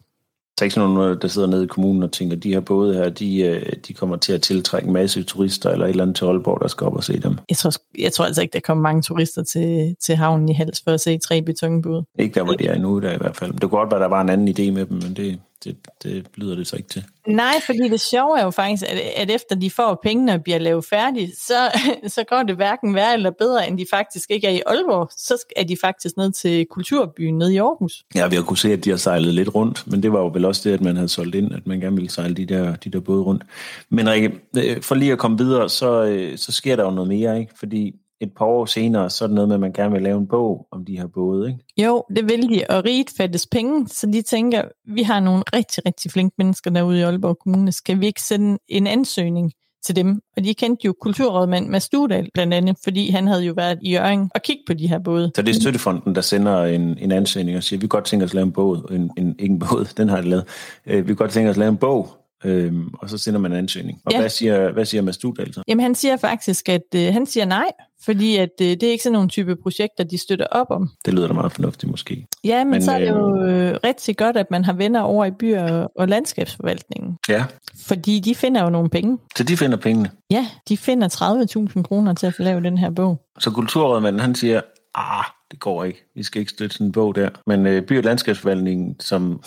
der 0.59 0.63
er 0.63 0.65
ikke 0.65 0.73
sådan 0.73 0.89
nogen, 0.89 1.17
der 1.21 1.27
sidder 1.27 1.47
nede 1.47 1.63
i 1.63 1.67
kommunen 1.67 2.03
og 2.03 2.11
tænker, 2.11 2.35
de 2.35 2.53
her 2.53 2.59
både 2.59 2.93
her, 2.93 3.09
de, 3.09 3.39
øh, 3.41 3.73
de 3.87 3.93
kommer 3.93 4.15
til 4.15 4.33
at 4.33 4.41
tiltrække 4.41 4.87
en 4.87 4.93
masse 4.93 5.23
turister 5.23 5.69
eller 5.69 5.85
et 5.85 5.89
eller 5.89 6.03
andet 6.03 6.15
til 6.15 6.25
Aalborg, 6.25 6.61
der 6.61 6.67
skal 6.67 6.87
op 6.87 6.95
og 6.95 7.03
se 7.03 7.19
dem. 7.19 7.37
Jeg 7.49 7.57
tror, 7.57 7.71
jeg 7.99 8.13
tror 8.13 8.25
altså 8.25 8.41
ikke, 8.41 8.53
der 8.53 8.59
kommer 8.59 8.81
mange 8.81 9.01
turister 9.01 9.43
til, 9.43 9.95
til 10.01 10.15
havnen 10.15 10.49
i 10.49 10.53
Hals 10.53 10.81
for 10.83 10.91
at 10.91 11.01
se 11.01 11.17
tre 11.17 11.41
betonbåde. 11.41 12.05
Ikke 12.19 12.35
der, 12.35 12.43
hvor 12.43 12.53
de 12.53 12.67
er 12.67 12.77
nu, 12.79 12.99
der 12.99 13.13
i 13.13 13.17
hvert 13.17 13.35
fald. 13.35 13.51
Det 13.51 13.61
kunne 13.61 13.69
godt 13.69 13.91
være, 13.91 13.99
der 14.01 14.07
var 14.07 14.21
en 14.21 14.29
anden 14.29 14.47
idé 14.47 14.71
med 14.71 14.85
dem, 14.85 14.97
men 15.03 15.13
det, 15.13 15.39
det, 15.63 15.77
det 16.03 16.25
lyder 16.35 16.55
det 16.55 16.67
så 16.67 16.75
ikke 16.75 16.89
til. 16.89 17.03
Nej, 17.27 17.53
fordi 17.65 17.89
det 17.89 18.01
sjove 18.01 18.39
er 18.39 18.43
jo 18.43 18.51
faktisk, 18.51 18.83
at, 18.91 18.99
at 19.15 19.31
efter 19.31 19.55
de 19.55 19.71
får 19.71 19.99
pengene 20.03 20.33
og 20.33 20.43
bliver 20.43 20.59
lavet 20.59 20.85
færdige, 20.85 21.31
så, 21.35 21.79
så 22.15 22.23
går 22.23 22.43
det 22.43 22.55
hverken 22.55 22.95
værre 22.95 23.13
eller 23.13 23.31
bedre, 23.31 23.67
end 23.67 23.77
de 23.77 23.85
faktisk 23.89 24.31
ikke 24.31 24.47
er 24.47 24.51
i 24.51 24.61
Aalborg. 24.65 25.09
Så 25.17 25.45
er 25.55 25.63
de 25.63 25.77
faktisk 25.81 26.17
ned 26.17 26.31
til 26.31 26.65
Kulturbyen 26.65 27.37
nede 27.37 27.53
i 27.53 27.57
Aarhus. 27.57 28.03
Ja, 28.15 28.27
vi 28.27 28.35
har 28.35 28.43
kunnet 28.43 28.59
se, 28.59 28.73
at 28.73 28.85
de 28.85 28.89
har 28.89 28.97
sejlet 28.97 29.33
lidt 29.33 29.55
rundt, 29.55 29.87
men 29.87 30.03
det 30.03 30.11
var 30.11 30.19
jo 30.19 30.27
vel 30.27 30.45
også 30.45 30.69
det, 30.69 30.73
at 30.73 30.81
man 30.81 30.95
havde 30.95 31.09
solgt 31.09 31.35
ind, 31.35 31.53
at 31.53 31.67
man 31.67 31.79
gerne 31.79 31.95
ville 31.95 32.09
sejle 32.09 32.35
de 32.35 32.45
der, 32.45 32.75
de 32.75 32.89
der 32.89 32.99
både 32.99 33.21
rundt. 33.21 33.43
Men 33.89 34.09
Rikke, 34.09 34.31
øh, 34.57 34.81
for 34.81 34.95
lige 34.95 35.11
at 35.11 35.17
komme 35.17 35.37
videre, 35.37 35.69
så, 35.69 36.03
øh, 36.03 36.37
så 36.37 36.51
sker 36.51 36.75
der 36.75 36.83
jo 36.83 36.91
noget 36.91 37.07
mere, 37.07 37.39
ikke? 37.39 37.53
Fordi 37.59 37.95
et 38.21 38.31
par 38.37 38.45
år 38.45 38.65
senere, 38.65 39.09
så 39.09 39.23
er 39.23 39.27
det 39.27 39.35
noget 39.35 39.47
med, 39.47 39.55
at 39.55 39.59
man 39.59 39.73
gerne 39.73 39.91
vil 39.91 40.01
lave 40.01 40.17
en 40.17 40.27
bog 40.27 40.67
om 40.71 40.85
de 40.85 40.97
her 40.97 41.07
både, 41.07 41.47
ikke? 41.47 41.59
Jo, 41.77 42.03
det 42.15 42.29
vil 42.29 42.49
de, 42.49 42.63
og 42.69 42.85
rigt 42.85 43.13
fattes 43.17 43.47
penge, 43.47 43.87
så 43.87 44.07
de 44.07 44.21
tænker, 44.21 44.61
vi 44.85 45.03
har 45.03 45.19
nogle 45.19 45.43
rigtig, 45.53 45.85
rigtig 45.85 46.11
flinke 46.11 46.35
mennesker 46.37 46.71
derude 46.71 46.99
i 46.99 47.01
Aalborg 47.01 47.37
Kommune, 47.39 47.71
skal 47.71 47.99
vi 47.99 48.05
ikke 48.05 48.21
sende 48.21 48.57
en 48.67 48.87
ansøgning 48.87 49.51
til 49.85 49.95
dem? 49.95 50.21
Og 50.37 50.43
de 50.43 50.53
kendte 50.53 50.85
jo 50.85 50.93
kulturrådmand 51.01 51.67
Mads 51.67 51.83
Studal 51.83 52.29
blandt 52.33 52.53
andet, 52.53 52.77
fordi 52.83 53.09
han 53.09 53.27
havde 53.27 53.43
jo 53.43 53.53
været 53.53 53.79
i 53.81 53.91
Jørgen 53.91 54.31
og 54.35 54.41
kigge 54.41 54.63
på 54.67 54.73
de 54.73 54.87
her 54.87 54.99
både. 54.99 55.31
Så 55.35 55.41
det 55.41 55.55
er 55.55 55.59
Støttefonden, 55.59 56.15
der 56.15 56.21
sender 56.21 56.63
en, 56.63 56.97
en 56.97 57.11
ansøgning 57.11 57.57
og 57.57 57.63
siger, 57.63 57.79
vi 57.79 57.87
godt 57.87 58.05
tænke 58.05 58.25
os 58.25 58.31
at 58.31 58.35
lave 58.35 58.45
en 58.45 58.51
bog, 58.51 58.91
en, 58.91 59.11
en, 59.17 59.35
ikke 59.39 59.53
en 59.53 59.59
båd, 59.59 59.85
den 59.97 60.09
har 60.09 60.17
jeg 60.17 60.25
lavet, 60.25 60.45
øh, 60.85 61.07
vi 61.07 61.15
godt 61.15 61.31
tænke 61.31 61.49
os 61.49 61.53
at 61.53 61.59
lave 61.59 61.69
en 61.69 61.77
bog, 61.77 62.24
øhm, 62.45 62.87
og 62.93 63.09
så 63.09 63.17
sender 63.17 63.39
man 63.39 63.51
en 63.51 63.57
ansøgning. 63.57 64.01
Og 64.05 64.11
Ja. 64.11 64.19
hvad 64.19 64.29
siger, 64.29 64.71
hvad 64.71 64.85
siger 64.85 65.01
Mads 65.01 65.15
Studal 65.15 65.53
så? 65.53 65.63
Jamen 65.67 65.83
han 65.83 65.95
siger 65.95 66.17
faktisk, 66.17 66.69
at 66.69 66.81
øh, 66.95 67.13
han 67.13 67.25
siger 67.25 67.45
nej, 67.45 67.65
fordi 68.05 68.35
at, 68.37 68.49
øh, 68.61 68.67
det 68.67 68.83
er 68.83 68.91
ikke 68.91 69.03
sådan 69.03 69.13
nogle 69.13 69.29
type 69.29 69.55
projekter, 69.55 70.03
de 70.03 70.17
støtter 70.17 70.45
op 70.51 70.67
om. 70.69 70.89
Det 71.05 71.13
lyder 71.13 71.27
da 71.27 71.33
meget 71.33 71.51
fornuftigt 71.51 71.89
måske. 71.91 72.27
Ja, 72.43 72.63
men, 72.63 72.71
men 72.71 72.83
så 72.83 72.91
er 72.91 72.99
det 72.99 73.09
jo 73.09 73.41
øh, 73.43 73.77
rigtig 73.83 74.17
godt, 74.17 74.37
at 74.37 74.51
man 74.51 74.63
har 74.65 74.73
venner 74.73 75.01
over 75.01 75.25
i 75.25 75.31
byer 75.31 75.71
og, 75.71 75.91
og 75.95 76.07
landskabsforvaltningen. 76.07 77.17
Ja, 77.29 77.45
Fordi 77.87 78.19
de 78.19 78.35
finder 78.35 78.63
jo 78.63 78.69
nogle 78.69 78.89
penge. 78.89 79.17
så 79.37 79.43
de 79.43 79.57
finder 79.57 79.77
pengene. 79.77 80.09
Ja, 80.31 80.47
de 80.69 80.77
finder 80.77 81.07
30.000 81.75 81.81
kroner 81.83 82.13
til 82.13 82.27
at 82.27 82.33
få 82.33 82.43
lavet 82.43 82.63
den 82.63 82.77
her 82.77 82.89
bog. 82.89 83.21
Så 83.39 83.51
kulturrådmanden, 83.51 84.19
han 84.19 84.35
siger, 84.35 84.61
ah, 84.95 85.23
det 85.51 85.59
går 85.59 85.83
ikke. 85.83 86.11
Vi 86.15 86.23
skal 86.23 86.39
ikke 86.39 86.51
støtte 86.51 86.73
sådan 86.73 86.87
en 86.87 86.91
bog 86.91 87.15
der. 87.15 87.29
Men 87.47 87.65
øh, 87.67 87.81
by- 87.81 87.97
og 87.97 88.03
landskabsforvaltningen, 88.03 88.99
som, 88.99 89.41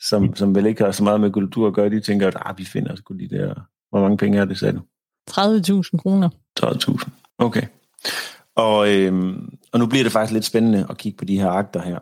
som, 0.00 0.36
som 0.36 0.54
vel 0.54 0.66
ikke 0.66 0.84
har 0.84 0.92
så 0.92 1.04
meget 1.04 1.20
med 1.20 1.30
kultur 1.30 1.66
at 1.66 1.74
gøre, 1.74 1.90
de 1.90 2.00
tænker, 2.00 2.28
at 2.28 2.36
ah, 2.46 2.58
vi 2.58 2.64
finder 2.64 2.96
sgu 2.96 3.14
de 3.14 3.28
der... 3.28 3.54
Hvor 3.90 4.00
mange 4.00 4.16
penge 4.16 4.38
er 4.38 4.44
det, 4.44 4.58
sagde 4.58 4.74
du? 4.74 4.80
30.000 5.30 5.98
kroner. 5.98 6.28
30.000. 6.60 7.08
Okay. 7.38 7.62
Og, 8.56 8.94
øhm, 8.94 9.48
og 9.72 9.78
nu 9.78 9.86
bliver 9.86 10.02
det 10.02 10.12
faktisk 10.12 10.32
lidt 10.32 10.44
spændende 10.44 10.86
at 10.90 10.98
kigge 10.98 11.16
på 11.16 11.24
de 11.24 11.40
her 11.40 11.48
akter 11.48 11.82
her, 11.82 11.98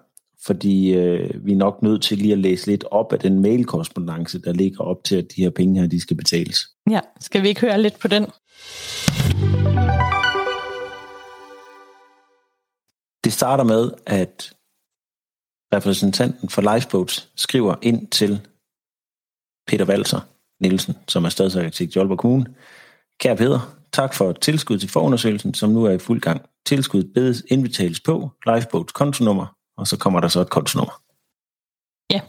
fordi 0.46 0.94
øh, 0.94 1.46
vi 1.46 1.52
er 1.52 1.56
nok 1.56 1.82
nødt 1.82 2.02
til 2.02 2.18
lige 2.18 2.32
at 2.32 2.38
læse 2.38 2.66
lidt 2.66 2.84
op 2.90 3.12
af 3.12 3.18
den 3.18 3.42
mailkorrespondence, 3.42 4.42
der 4.42 4.52
ligger 4.52 4.84
op 4.84 5.04
til, 5.04 5.16
at 5.16 5.26
de 5.36 5.42
her 5.42 5.50
penge 5.50 5.80
her, 5.80 5.86
de 5.86 6.00
skal 6.00 6.16
betales. 6.16 6.58
Ja, 6.90 7.00
skal 7.20 7.42
vi 7.42 7.48
ikke 7.48 7.60
høre 7.60 7.82
lidt 7.82 7.98
på 7.98 8.08
den? 8.08 8.26
Det 13.24 13.32
starter 13.32 13.64
med, 13.64 13.90
at 14.06 14.55
repræsentanten 15.72 16.48
for 16.48 16.74
Lifeboats 16.74 17.28
skriver 17.36 17.74
ind 17.82 18.08
til 18.08 18.46
Peter 19.66 19.84
Valser 19.84 20.20
Nielsen, 20.60 20.94
som 21.08 21.24
er 21.24 21.28
stadsarkitekt 21.28 21.96
i 21.96 21.98
Aalborg 21.98 22.18
Kommune. 22.18 22.46
Kære 23.20 23.36
Peter, 23.36 23.76
tak 23.92 24.14
for 24.14 24.32
tilskud 24.32 24.78
til 24.78 24.88
forundersøgelsen, 24.88 25.54
som 25.54 25.70
nu 25.70 25.84
er 25.84 25.90
i 25.90 25.98
fuld 25.98 26.20
gang. 26.20 26.42
Tilskuddet 26.66 27.12
bedes 27.14 27.42
indbetales 27.48 28.00
på 28.00 28.30
Lifeboats 28.46 28.92
kontonummer, 28.92 29.56
og 29.76 29.86
så 29.86 29.98
kommer 29.98 30.20
der 30.20 30.28
så 30.28 30.40
et 30.40 30.50
kontonummer. 30.50 31.02
Ja, 32.10 32.20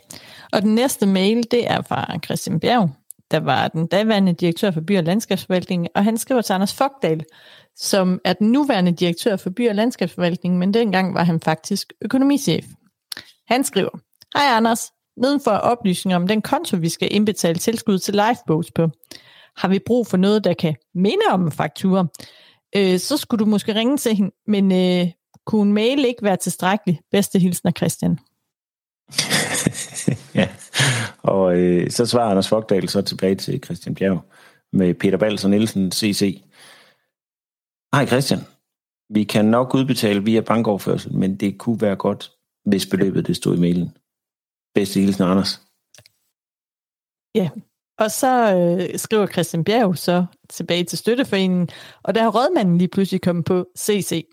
og 0.53 0.62
den 0.62 0.75
næste 0.75 1.06
mail, 1.06 1.48
det 1.51 1.72
er 1.72 1.82
fra 1.82 2.17
Christian 2.25 2.60
Bjerg, 2.60 2.89
der 3.32 3.39
var 3.39 3.67
den 3.67 3.88
daværende 3.88 4.34
direktør 4.34 4.72
for 4.72 4.82
by- 4.82 4.98
og 4.98 5.03
landskabsforvaltningen, 5.03 5.88
og 5.96 6.03
han 6.03 6.17
skriver 6.17 6.41
til 6.41 6.53
Anders 6.53 6.74
Fogdal, 6.74 7.24
som 7.75 8.20
er 8.24 8.34
den 8.34 8.51
nuværende 8.51 8.91
direktør 8.91 9.36
for 9.36 9.50
by- 9.50 9.70
og 9.70 9.75
landskabsforvaltningen, 9.75 10.60
men 10.60 10.74
dengang 10.74 11.13
var 11.13 11.24
han 11.24 11.39
faktisk 11.39 11.94
økonomichef. 12.01 12.65
Han 13.48 13.63
skriver, 13.63 13.89
Hej 14.38 14.58
Anders, 14.58 14.92
nedenfor 15.18 15.51
oplysninger 15.51 16.16
om 16.16 16.27
den 16.27 16.42
konto, 16.42 16.77
vi 16.77 16.89
skal 16.89 17.08
indbetale 17.12 17.60
tilskud 17.60 18.00
til 18.00 18.13
Lifeboats 18.13 18.72
på. 18.72 18.89
Har 19.58 19.68
vi 19.68 19.80
brug 19.80 20.08
for 20.08 20.18
noget, 20.18 20.44
der 20.44 20.54
kan 20.54 20.75
minde 20.96 21.24
om 21.30 21.46
en 21.46 21.51
faktura? 21.51 22.08
Øh, 22.75 23.00
så 23.00 23.18
skulle 23.18 23.46
du 23.46 23.50
måske 23.50 23.75
ringe 23.75 23.98
til 23.98 24.16
hende, 24.16 24.32
men 24.48 24.72
øh, 24.72 25.12
kunne 25.46 25.68
en 25.68 25.74
mail 25.74 26.06
ikke 26.06 26.24
være 26.24 26.38
tilstrækkelig? 26.38 27.00
Bedste 27.12 27.39
hilsen 27.39 27.68
af 27.68 27.74
Christian. 27.77 28.20
ja. 30.39 30.50
Og 31.18 31.58
øh, 31.58 31.92
så 31.92 32.06
svarer 32.06 32.30
Anders 32.30 32.48
Fogdal 32.50 32.89
så 32.89 33.01
tilbage 33.01 33.36
til 33.36 33.63
Christian 33.63 33.96
Bjerg 33.96 34.22
med 34.74 34.94
Peter 34.94 35.18
Balser 35.18 35.48
Nielsen, 35.48 35.92
CC. 35.92 36.42
Hej 37.94 38.06
Christian, 38.06 38.39
vi 39.10 39.24
kan 39.24 39.46
nok 39.46 39.75
udbetale 39.75 40.24
via 40.24 40.42
bankoverførsel, 40.42 41.13
men 41.13 41.36
det 41.36 41.58
kunne 41.58 41.82
være 41.82 41.96
godt, 41.96 42.37
hvis 42.70 42.86
beløbet 42.86 43.28
det 43.28 43.36
stod 43.36 43.58
i 43.58 43.60
mailen. 43.60 43.98
Bedste 44.76 45.00
hilsen, 45.00 45.24
Anders. 45.24 45.62
Ja, 47.36 47.50
og 48.00 48.12
så 48.12 48.56
øh, 48.56 49.00
skriver 49.00 49.28
Christian 49.28 49.64
Bjerg 49.64 49.98
så 49.98 50.26
tilbage 50.50 50.84
til 50.84 50.98
støtteforeningen, 50.98 51.70
og 52.04 52.16
der 52.16 52.24
er 52.24 52.30
rådmanden 52.30 52.78
lige 52.78 52.88
pludselig 52.88 53.22
kommet 53.22 53.46
på 53.46 53.66
CC. 53.78 54.26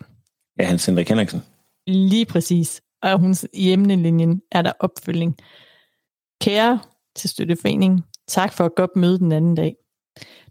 Ja, 0.59 0.65
Hans 0.65 0.85
Henrik 0.85 1.09
Henriksen. 1.09 1.41
Lige 1.87 2.25
præcis. 2.25 2.81
Og 3.01 3.19
hun, 3.19 3.35
i 3.53 3.71
emnelinjen 3.71 4.41
er 4.51 4.61
der 4.61 4.71
opfølging. 4.79 5.37
Kære 6.41 6.79
til 7.15 7.29
støtteforeningen, 7.29 8.03
tak 8.27 8.53
for 8.53 8.65
et 8.65 8.75
godt 8.75 8.95
møde 8.95 9.19
den 9.19 9.31
anden 9.31 9.55
dag. 9.55 9.75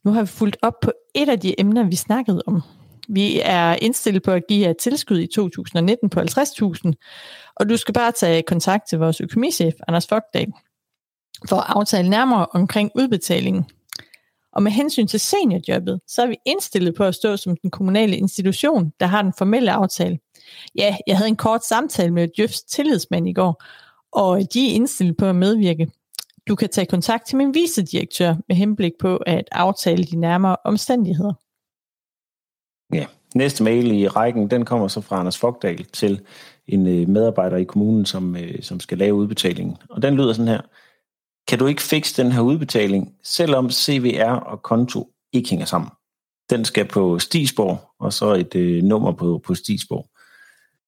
Nu 0.05 0.11
har 0.11 0.21
vi 0.21 0.27
fulgt 0.27 0.57
op 0.63 0.81
på 0.83 0.93
et 1.15 1.29
af 1.29 1.41
de 1.41 1.61
emner, 1.61 1.83
vi 1.83 1.97
snakkede 1.97 2.43
om. 2.47 2.63
Vi 3.09 3.41
er 3.43 3.77
indstillet 3.83 4.23
på 4.23 4.31
at 4.31 4.47
give 4.49 4.67
jer 4.67 4.73
tilskud 4.73 5.19
i 5.19 5.27
2019 5.27 6.11
på 6.11 6.21
50.000, 6.21 6.93
og 7.57 7.69
du 7.69 7.77
skal 7.77 7.95
bare 7.95 8.13
tage 8.13 8.43
kontakt 8.43 8.89
til 8.89 8.99
vores 8.99 9.21
økonomichef, 9.21 9.75
Anders 9.89 10.07
Fogdag, 10.07 10.47
for 11.49 11.57
at 11.57 11.65
aftale 11.69 12.11
nærmere 12.11 12.47
omkring 12.47 12.91
udbetalingen. 12.95 13.65
Og 14.53 14.63
med 14.63 14.73
hensyn 14.73 15.07
til 15.07 15.21
seniorjobbet, 15.21 16.01
så 16.07 16.23
er 16.23 16.27
vi 16.27 16.37
indstillet 16.47 16.95
på 16.95 17.05
at 17.05 17.15
stå 17.15 17.37
som 17.37 17.57
den 17.57 17.71
kommunale 17.71 18.17
institution, 18.17 18.93
der 19.01 19.07
har 19.07 19.23
den 19.23 19.33
formelle 19.39 19.73
aftale. 19.73 20.19
Ja, 20.75 20.97
jeg 21.07 21.17
havde 21.17 21.29
en 21.29 21.37
kort 21.37 21.65
samtale 21.65 22.11
med 22.11 22.29
Jøfs 22.39 22.63
tillidsmand 22.63 23.29
i 23.29 23.33
går, 23.33 23.63
og 24.13 24.55
de 24.55 24.71
er 24.71 24.75
indstillet 24.75 25.17
på 25.17 25.27
at 25.27 25.37
medvirke. 25.37 25.91
Du 26.49 26.55
kan 26.55 26.69
tage 26.69 26.87
kontakt 26.87 27.27
til 27.27 27.37
min 27.37 27.55
vicedirektør 27.55 28.35
med 28.49 28.57
henblik 28.57 28.93
på 29.01 29.17
at 29.17 29.45
aftale 29.53 30.05
de 30.05 30.17
nærmere 30.17 30.57
omstændigheder. 30.65 31.33
Ja. 32.93 33.07
Næste 33.35 33.65
mail 33.65 33.93
i 33.93 34.09
rækken, 34.09 34.51
den 34.51 34.65
kommer 34.65 34.89
så 34.89 35.01
fra 35.01 35.21
Anders 35.21 35.39
Fogdal 35.39 35.85
til 35.85 36.21
en 36.67 36.87
øh, 36.87 37.09
medarbejder 37.09 37.57
i 37.57 37.65
kommunen, 37.65 38.07
som, 38.07 38.37
øh, 38.37 38.63
som 38.63 38.81
skal 38.81 38.99
lave 38.99 39.15
udbetalingen. 39.15 39.77
Og 39.91 40.03
den 40.03 40.15
lyder 40.15 40.33
sådan 40.33 40.49
her. 40.49 40.61
Kan 41.49 41.59
du 41.59 41.67
ikke 41.67 41.83
fikse 41.83 42.23
den 42.23 42.33
her 42.33 42.41
udbetaling, 42.41 43.15
selvom 43.23 43.71
CVR 43.71 44.31
og 44.31 44.63
konto 44.63 45.11
ikke 45.33 45.51
hænger 45.51 45.67
sammen? 45.67 45.91
Den 46.51 46.65
skal 46.65 46.89
på 46.89 47.19
Stisborg, 47.19 47.91
og 47.99 48.13
så 48.13 48.33
et 48.33 48.55
øh, 48.55 48.83
nummer 48.83 49.13
på, 49.13 49.41
på 49.45 49.55
Stisborg. 49.55 50.09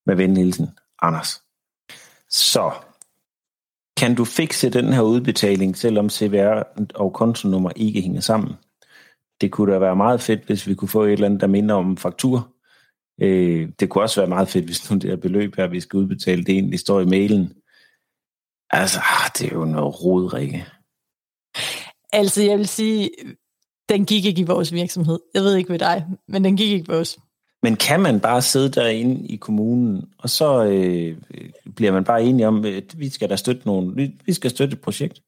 Med 0.06 0.16
venlig 0.16 0.44
hilsen, 0.44 0.68
Anders. 1.02 1.42
Så, 2.30 2.72
kan 3.96 4.14
du 4.14 4.24
fikse 4.24 4.70
den 4.70 4.92
her 4.92 5.02
udbetaling, 5.02 5.76
selvom 5.76 6.10
CVR 6.10 6.62
og 6.94 7.12
kontonummer 7.12 7.70
ikke 7.76 8.00
hænger 8.00 8.20
sammen? 8.20 8.54
Det 9.40 9.50
kunne 9.50 9.72
da 9.72 9.78
være 9.78 9.96
meget 9.96 10.20
fedt, 10.20 10.46
hvis 10.46 10.66
vi 10.66 10.74
kunne 10.74 10.88
få 10.88 11.02
et 11.02 11.12
eller 11.12 11.26
andet, 11.26 11.40
der 11.40 11.46
minder 11.46 11.74
om 11.74 11.96
faktur. 11.96 12.52
Øh, 13.20 13.68
det 13.80 13.88
kunne 13.88 14.04
også 14.04 14.20
være 14.20 14.28
meget 14.28 14.48
fedt, 14.48 14.64
hvis 14.64 14.90
nu 14.90 14.96
det 14.96 15.10
her 15.10 15.16
beløb 15.16 15.56
her, 15.56 15.66
vi 15.66 15.80
skal 15.80 15.96
udbetale, 15.96 16.44
det 16.44 16.52
egentlig 16.52 16.80
står 16.80 17.00
i 17.00 17.04
mailen. 17.04 17.52
Altså, 18.70 18.98
ah, 18.98 19.30
det 19.38 19.52
er 19.52 19.56
jo 19.56 19.64
noget 19.64 20.04
rod, 20.04 20.34
Rikke. 20.34 20.66
Altså, 22.12 22.42
jeg 22.42 22.58
vil 22.58 22.68
sige, 22.68 23.10
den 23.88 24.06
gik 24.06 24.24
ikke 24.24 24.40
i 24.40 24.44
vores 24.44 24.72
virksomhed. 24.72 25.18
Jeg 25.34 25.42
ved 25.42 25.56
ikke 25.56 25.70
ved 25.70 25.78
dig, 25.78 26.06
men 26.28 26.44
den 26.44 26.56
gik 26.56 26.70
ikke 26.70 26.84
i 26.84 26.92
vores. 26.92 27.18
Men 27.62 27.76
kan 27.76 28.00
man 28.00 28.20
bare 28.20 28.42
sidde 28.42 28.70
derinde 28.70 29.26
i 29.26 29.36
kommunen, 29.36 30.04
og 30.18 30.30
så 30.30 30.64
øh, 30.64 31.16
bliver 31.76 31.92
man 31.92 32.04
bare 32.04 32.24
enige 32.24 32.48
om, 32.48 32.64
at 32.64 32.98
vi 32.98 33.08
skal 33.08 33.30
da 33.30 33.36
støtte 33.36 33.66
nogen, 33.66 33.96
vi, 33.96 34.12
vi 34.26 34.32
skal 34.32 34.50
støtte 34.50 34.74
et 34.74 34.80
projekt. 34.80 35.22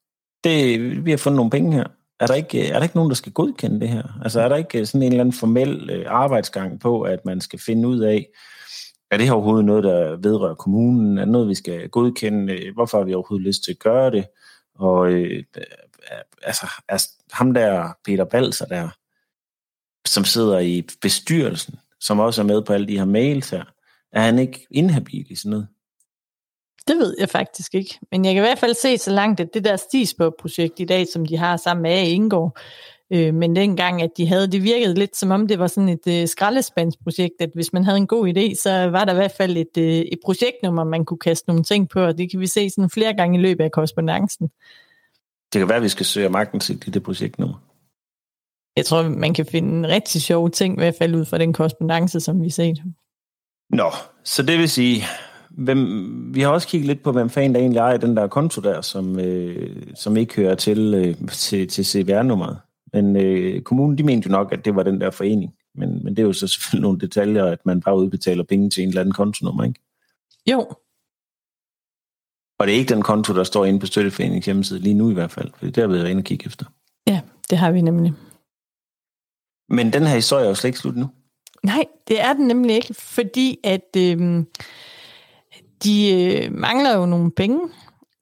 Det, 0.44 1.04
vi 1.04 1.10
har 1.10 1.18
fundet 1.18 1.36
nogle 1.36 1.50
penge 1.50 1.72
her. 1.72 1.84
Er 2.20 2.26
der, 2.26 2.34
ikke, 2.34 2.68
er 2.68 2.72
der 2.72 2.82
ikke 2.82 2.96
nogen, 2.96 3.10
der 3.10 3.16
skal 3.16 3.32
godkende 3.32 3.80
det 3.80 3.88
her? 3.88 4.02
Altså 4.22 4.40
er 4.40 4.48
der 4.48 4.56
ikke 4.56 4.86
sådan 4.86 5.02
en 5.02 5.12
eller 5.12 5.20
anden 5.20 5.32
formel 5.32 5.90
øh, 5.90 6.04
arbejdsgang 6.08 6.80
på, 6.80 7.02
at 7.02 7.24
man 7.24 7.40
skal 7.40 7.58
finde 7.58 7.88
ud 7.88 8.00
af, 8.00 8.28
er 9.10 9.16
det 9.16 9.26
her 9.26 9.32
overhovedet 9.32 9.64
noget, 9.64 9.84
der 9.84 10.16
vedrører 10.16 10.54
kommunen? 10.54 11.18
Er 11.18 11.24
det 11.24 11.32
noget, 11.32 11.48
vi 11.48 11.54
skal 11.54 11.88
godkende? 11.88 12.52
Øh, 12.52 12.74
hvorfor 12.74 12.98
har 12.98 13.04
vi 13.04 13.14
overhovedet 13.14 13.46
lyst 13.46 13.64
til 13.64 13.70
at 13.70 13.78
gøre 13.78 14.10
det? 14.10 14.26
Og 14.74 15.12
øh, 15.12 15.44
øh 15.56 15.62
altså, 16.42 16.66
altså, 16.88 17.08
ham 17.32 17.54
der, 17.54 17.92
Peter 18.04 18.24
Balser 18.24 18.66
der, 18.66 18.88
som 20.06 20.24
sidder 20.24 20.58
i 20.58 20.88
bestyrelsen, 21.02 21.78
som 22.00 22.18
også 22.18 22.42
er 22.42 22.46
med 22.46 22.62
på 22.62 22.72
alle 22.72 22.88
de 22.88 22.98
her 22.98 23.04
mails 23.04 23.50
her, 23.50 23.64
er 24.12 24.20
han 24.20 24.38
ikke 24.38 24.66
inhabil 24.70 25.26
i 25.30 25.34
sådan 25.34 25.50
noget? 25.50 25.68
Det 26.88 26.96
ved 26.98 27.16
jeg 27.18 27.28
faktisk 27.28 27.74
ikke. 27.74 27.98
Men 28.10 28.24
jeg 28.24 28.34
kan 28.34 28.42
i 28.42 28.46
hvert 28.46 28.58
fald 28.58 28.74
se 28.74 28.98
så 28.98 29.10
langt, 29.10 29.40
at 29.40 29.54
det 29.54 29.64
der 29.64 29.76
Stisborg-projekt 29.76 30.80
i 30.80 30.84
dag, 30.84 31.06
som 31.08 31.26
de 31.26 31.36
har 31.36 31.56
sammen 31.56 31.82
med 31.82 31.90
A. 31.90 32.02
Indgår, 32.02 32.58
øh, 33.12 33.34
men 33.34 33.56
dengang, 33.56 34.02
at 34.02 34.10
de 34.16 34.26
havde, 34.26 34.52
det 34.52 34.62
virkede 34.62 34.94
lidt 34.94 35.16
som 35.16 35.30
om, 35.30 35.46
det 35.48 35.58
var 35.58 35.66
sådan 35.66 35.88
et 35.88 36.06
øh, 36.08 36.28
skraldespandsprojekt, 36.28 37.34
at 37.40 37.50
hvis 37.54 37.72
man 37.72 37.84
havde 37.84 37.96
en 37.96 38.06
god 38.06 38.28
idé, 38.28 38.54
så 38.62 38.70
var 38.90 39.04
der 39.04 39.12
i 39.12 39.16
hvert 39.16 39.34
fald 39.36 39.56
et, 39.56 39.78
øh, 39.78 39.84
et 39.84 40.18
projektnummer, 40.24 40.84
man 40.84 41.04
kunne 41.04 41.18
kaste 41.18 41.48
nogle 41.48 41.64
ting 41.64 41.88
på, 41.88 42.00
og 42.00 42.18
det 42.18 42.30
kan 42.30 42.40
vi 42.40 42.46
se 42.46 42.70
sådan 42.70 42.90
flere 42.90 43.14
gange 43.14 43.38
i 43.38 43.42
løbet 43.42 43.64
af 43.64 43.72
korrespondancen. 43.72 44.50
Det 45.52 45.58
kan 45.58 45.68
være, 45.68 45.76
at 45.76 45.82
vi 45.82 45.88
skal 45.88 46.06
søge 46.06 46.28
magten 46.28 46.60
i 46.86 46.90
det 46.90 47.02
projektnummer. 47.02 47.54
Jeg 48.76 48.86
tror, 48.86 49.02
man 49.02 49.34
kan 49.34 49.46
finde 49.46 49.88
rigtig 49.88 50.22
sjove 50.22 50.50
ting, 50.50 50.74
i 50.74 50.80
hvert 50.80 50.94
fald 50.98 51.14
ud 51.14 51.24
fra 51.24 51.38
den 51.38 51.52
korrespondence, 51.52 52.20
som 52.20 52.42
vi 52.42 52.50
set. 52.50 52.82
Nå, 53.70 53.90
så 54.24 54.42
det 54.42 54.58
vil 54.58 54.70
sige, 54.70 55.04
hvem, 55.58 56.34
vi 56.34 56.40
har 56.40 56.48
også 56.48 56.68
kigget 56.68 56.86
lidt 56.86 57.02
på, 57.02 57.12
hvem 57.12 57.30
fanden 57.30 57.54
der 57.54 57.60
egentlig 57.60 57.78
ejer 57.78 57.96
den 57.96 58.16
der 58.16 58.26
konto 58.26 58.60
der, 58.60 58.80
som, 58.80 59.20
øh, 59.20 59.82
som 59.94 60.16
ikke 60.16 60.36
hører 60.36 60.54
til, 60.54 60.94
øh, 60.94 61.28
til, 61.28 61.68
til 61.68 61.86
CVR-nummeret. 61.86 62.58
Men 62.92 63.16
øh, 63.16 63.62
kommunen, 63.62 63.98
de 63.98 64.02
mente 64.02 64.26
jo 64.26 64.32
nok, 64.32 64.52
at 64.52 64.64
det 64.64 64.76
var 64.76 64.82
den 64.82 65.00
der 65.00 65.10
forening. 65.10 65.54
Men, 65.74 66.04
men 66.04 66.16
det 66.16 66.22
er 66.22 66.26
jo 66.26 66.32
så 66.32 66.46
selvfølgelig 66.52 66.82
nogle 66.82 67.00
detaljer, 67.00 67.44
at 67.44 67.66
man 67.66 67.80
bare 67.80 67.98
udbetaler 67.98 68.44
penge 68.44 68.70
til 68.70 68.82
en 68.82 68.88
eller 68.88 69.00
anden 69.00 69.14
kontonummer, 69.14 69.64
ikke? 69.64 69.80
Jo. 70.50 70.66
Og 72.58 72.66
det 72.66 72.74
er 72.74 72.78
ikke 72.78 72.94
den 72.94 73.02
konto, 73.02 73.34
der 73.34 73.44
står 73.44 73.64
inde 73.64 73.80
på 73.80 73.86
Støtteforeningens 73.86 74.46
hjemmeside 74.46 74.80
lige 74.80 74.94
nu 74.94 75.10
i 75.10 75.14
hvert 75.14 75.30
fald, 75.30 75.50
for 75.56 75.66
det 75.66 75.74
der, 75.74 75.86
vi 75.86 75.98
er 75.98 76.04
inde 76.04 76.20
og 76.20 76.24
kigge 76.24 76.46
efter. 76.46 76.66
Ja, 77.06 77.20
det 77.50 77.58
har 77.58 77.70
vi 77.70 77.80
nemlig. 77.80 78.12
Men 79.68 79.92
den 79.92 80.06
her 80.06 80.14
historie 80.14 80.44
er 80.44 80.48
jo 80.48 80.54
slet 80.54 80.68
ikke 80.68 80.78
slut 80.78 80.96
nu. 80.96 81.10
Nej, 81.62 81.84
det 82.08 82.20
er 82.20 82.32
den 82.32 82.46
nemlig 82.46 82.76
ikke, 82.76 82.94
fordi 82.94 83.58
at 83.64 83.96
øh, 83.96 84.44
de 85.84 86.14
øh, 86.14 86.52
mangler 86.52 86.96
jo 86.96 87.06
nogle 87.06 87.30
penge. 87.30 87.60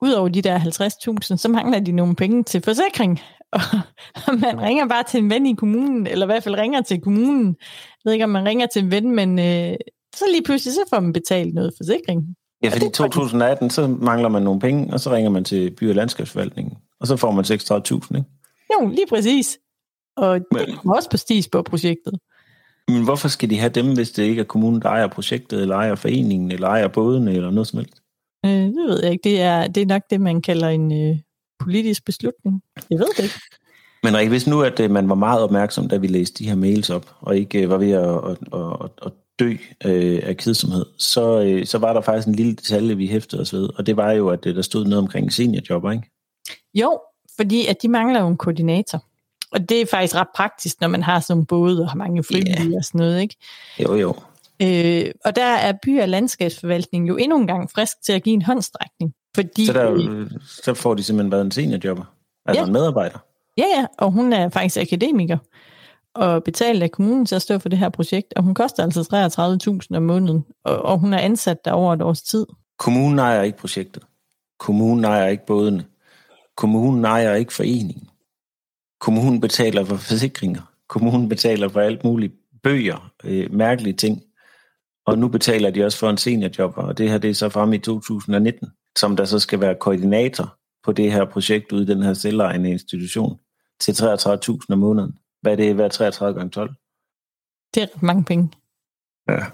Udover 0.03 0.29
de 0.29 0.43
der 0.43 0.59
50.000, 0.59 1.37
så 1.37 1.49
mangler 1.49 1.81
de 1.81 1.93
nogle 1.93 2.15
penge 2.15 2.43
til 2.43 2.63
forsikring. 2.63 3.21
Og, 3.53 3.61
og 4.27 4.35
man 4.35 4.61
ringer 4.61 4.89
bare 4.89 5.03
til 5.03 5.19
en 5.19 5.31
ven 5.31 5.47
i 5.47 5.55
kommunen, 5.55 6.07
eller 6.07 6.27
i 6.27 6.29
hvert 6.29 6.43
fald 6.43 6.59
ringer 6.59 6.83
til 6.83 7.01
kommunen. 7.01 7.47
Jeg 7.47 8.03
ved 8.05 8.13
ikke, 8.13 8.25
om 8.25 8.31
man 8.31 8.45
ringer 8.45 8.67
til 8.67 8.85
en 8.85 8.91
ven, 8.91 9.11
men 9.11 9.39
øh, 9.39 9.77
så 10.17 10.25
lige 10.31 10.43
pludselig 10.45 10.75
så 10.75 10.81
får 10.91 11.01
man 11.01 11.13
betalt 11.13 11.55
noget 11.55 11.73
forsikring. 11.77 12.23
Ja, 12.63 12.69
fordi 12.69 12.87
i 12.87 12.91
2018, 12.91 13.71
så 13.71 13.87
mangler 13.87 14.29
man 14.29 14.43
nogle 14.43 14.61
penge, 14.61 14.93
og 14.93 15.01
så 15.01 15.13
ringer 15.13 15.31
man 15.31 15.45
til 15.45 15.75
by- 15.79 15.89
og 15.89 15.95
landskabsforvaltningen, 15.95 16.75
og 17.01 17.07
så 17.07 17.17
får 17.17 17.31
man 17.31 17.45
36.000, 17.45 18.17
ikke? 18.17 18.31
Jo, 18.73 18.89
lige 18.89 19.07
præcis. 19.09 19.59
Og 20.17 20.41
det 20.41 20.77
kommer 20.77 20.97
også 20.97 21.11
på 21.11 21.17
stis 21.17 21.49
på 21.49 21.63
projektet. 21.63 22.19
Men 22.89 23.05
hvorfor 23.05 23.29
skal 23.29 23.51
de 23.51 23.59
have 23.59 23.71
dem, 23.71 23.95
hvis 23.95 24.11
det 24.11 24.23
ikke 24.23 24.41
er 24.41 24.45
kommunen, 24.45 24.83
der 24.83 24.89
ejer 24.89 25.07
projektet, 25.07 25.63
eller 25.63 25.77
ejer 25.77 25.95
foreningen, 25.95 26.51
eller 26.51 26.69
ejer 26.69 26.89
bådene, 26.89 27.35
eller 27.35 27.51
noget 27.51 27.67
som 27.67 27.79
helst? 27.79 28.03
Øh, 28.47 28.51
det 28.51 28.89
ved 28.89 29.03
jeg 29.03 29.13
ikke. 29.13 29.23
Det 29.25 29.41
er, 29.41 29.67
det 29.67 29.83
er 29.83 29.87
nok 29.87 30.03
det, 30.11 30.21
man 30.21 30.43
kalder 30.43 30.69
en 30.69 30.93
øh, 30.93 31.19
politisk 31.59 32.05
beslutning. 32.05 32.63
Jeg 32.91 32.99
ved 32.99 33.07
det 33.17 33.23
ikke. 33.23 33.35
Men 34.03 34.17
Rik, 34.17 34.29
hvis 34.29 34.47
nu, 34.47 34.63
at 34.63 34.81
øh, 34.81 34.91
man 34.91 35.09
var 35.09 35.15
meget 35.15 35.43
opmærksom, 35.43 35.89
da 35.89 35.97
vi 35.97 36.07
læste 36.07 36.39
de 36.39 36.49
her 36.49 36.55
mails 36.55 36.91
op, 36.91 37.17
og 37.21 37.37
ikke 37.37 37.63
øh, 37.63 37.71
var 37.71 37.79
ved 37.79 37.91
at, 37.91 38.31
at, 38.31 38.39
at, 38.55 38.91
at 39.07 39.13
dø 39.39 39.51
øh, 39.85 40.21
af 40.23 40.37
kedsomhed, 40.37 40.87
så, 40.99 41.43
øh, 41.43 41.67
så 41.67 41.79
var 41.79 41.93
der 41.93 42.01
faktisk 42.01 42.29
en 42.29 42.35
lille 42.35 42.55
detalje, 42.55 42.97
vi 42.97 43.07
hæftede 43.07 43.43
os 43.43 43.53
ved, 43.53 43.69
og 43.79 43.87
det 43.87 43.97
var 43.97 44.13
jo, 44.13 44.29
at 44.29 44.47
øh, 44.47 44.57
der 44.57 44.63
stod 44.63 44.85
noget 44.85 44.99
omkring 44.99 45.33
seniorjobber, 45.33 45.93
ikke? 45.93 46.11
Jo, 46.75 47.01
fordi 47.37 47.67
at 47.67 47.83
de 47.83 47.89
mangler 47.89 48.21
jo 48.21 48.29
en 48.29 48.37
koordinator. 48.37 49.05
Og 49.53 49.69
det 49.69 49.81
er 49.81 49.87
faktisk 49.87 50.15
ret 50.15 50.29
praktisk, 50.35 50.81
når 50.81 50.89
man 50.89 51.03
har 51.03 51.21
sådan 51.21 51.41
en 51.41 51.47
båd 51.47 51.79
og 51.79 51.89
har 51.89 51.97
mange 51.97 52.25
frivillige 52.25 52.67
yeah. 52.67 52.77
og 52.77 52.85
sådan 52.85 52.99
noget, 52.99 53.21
ikke? 53.21 53.37
Jo, 53.83 53.95
jo. 53.95 54.15
Øh, 54.63 55.11
og 55.25 55.37
der 55.37 55.45
er 55.45 55.73
by- 55.83 56.01
og 56.01 56.09
landskabsforvaltningen 56.09 57.09
jo 57.09 57.17
endnu 57.17 57.39
en 57.39 57.47
gang 57.47 57.71
frisk 57.71 58.03
til 58.03 58.13
at 58.13 58.23
give 58.23 58.35
en 58.35 58.43
håndstrækning. 58.43 59.15
Fordi, 59.35 59.67
så, 59.67 59.73
der, 59.73 60.27
så 60.47 60.75
får 60.75 60.95
de 60.95 61.03
simpelthen 61.03 61.33
været 61.33 61.45
en 61.45 61.51
seniorjobber? 61.51 62.05
Altså 62.47 62.61
ja. 62.61 62.67
en 62.67 62.73
medarbejder? 62.73 63.19
Ja, 63.59 63.65
ja, 63.77 63.87
og 63.99 64.13
hun 64.13 64.33
er 64.33 64.49
faktisk 64.49 64.77
akademiker 64.77 65.39
og 66.17 66.45
betalt 66.45 66.83
af 66.83 66.91
kommunen 66.91 67.27
til 67.27 67.35
at 67.35 67.43
stå 67.43 67.59
for 67.59 67.69
det 67.69 67.79
her 67.79 67.89
projekt, 67.89 68.35
og 68.37 68.43
hun 68.43 68.55
koster 68.55 68.83
altså 68.83 69.81
33.000 69.91 69.97
om 69.97 70.03
måneden, 70.03 70.45
og, 70.65 70.83
og 70.83 70.99
hun 70.99 71.13
er 71.13 71.19
ansat 71.19 71.65
der 71.65 71.73
over 71.73 71.95
et 71.95 72.03
års 72.03 72.23
tid. 72.23 72.47
Kommunen 72.79 73.19
ejer 73.19 73.43
ikke 73.43 73.59
projektet. 73.59 74.03
Kommunen 74.59 75.05
ejer 75.05 75.27
ikke 75.27 75.47
bådene. 75.47 75.85
Kommunen 76.57 77.05
ejer 77.05 77.35
ikke 77.35 77.53
foreningen. 77.53 78.09
Kommunen 79.01 79.41
betaler 79.41 79.85
for 79.85 79.97
forsikringer. 79.97 80.63
Kommunen 80.89 81.29
betaler 81.29 81.69
for 81.69 81.81
alt 81.81 82.05
muligt 82.05 82.33
bøger, 82.63 83.13
øh, 83.25 83.53
mærkelige 83.53 83.97
ting. 83.97 84.23
Og 85.07 85.19
nu 85.19 85.29
betaler 85.29 85.71
de 85.71 85.85
også 85.85 85.99
for 85.99 86.11
en 86.11 86.17
seniorjob, 86.17 86.73
og 86.77 86.99
det 86.99 87.11
her 87.11 87.19
det 87.19 87.31
er 87.31 87.35
så 87.35 87.49
frem 87.49 87.73
i 87.73 87.79
2019, 87.79 88.69
som 88.99 89.17
der 89.17 89.25
så 89.25 89.39
skal 89.39 89.61
være 89.61 89.75
koordinator 89.75 90.59
på 90.85 90.93
det 90.93 91.13
her 91.13 91.25
projekt 91.25 91.73
ude 91.73 91.83
i 91.83 91.87
den 91.87 92.03
her 92.03 92.15
selvejende 92.15 92.71
institution 92.71 93.39
til 93.81 93.93
33.000 93.93 94.59
om 94.71 94.79
måneden. 94.79 95.19
Hvad 95.43 95.53
er 95.53 95.57
det 95.57 95.75
hver 95.75 95.89
33 95.89 96.39
gange 96.39 96.51
12? 96.51 96.75
Det 97.75 97.83
er 97.83 97.87
mange 98.03 98.25
penge. 98.25 98.51
Ja. 99.29 99.45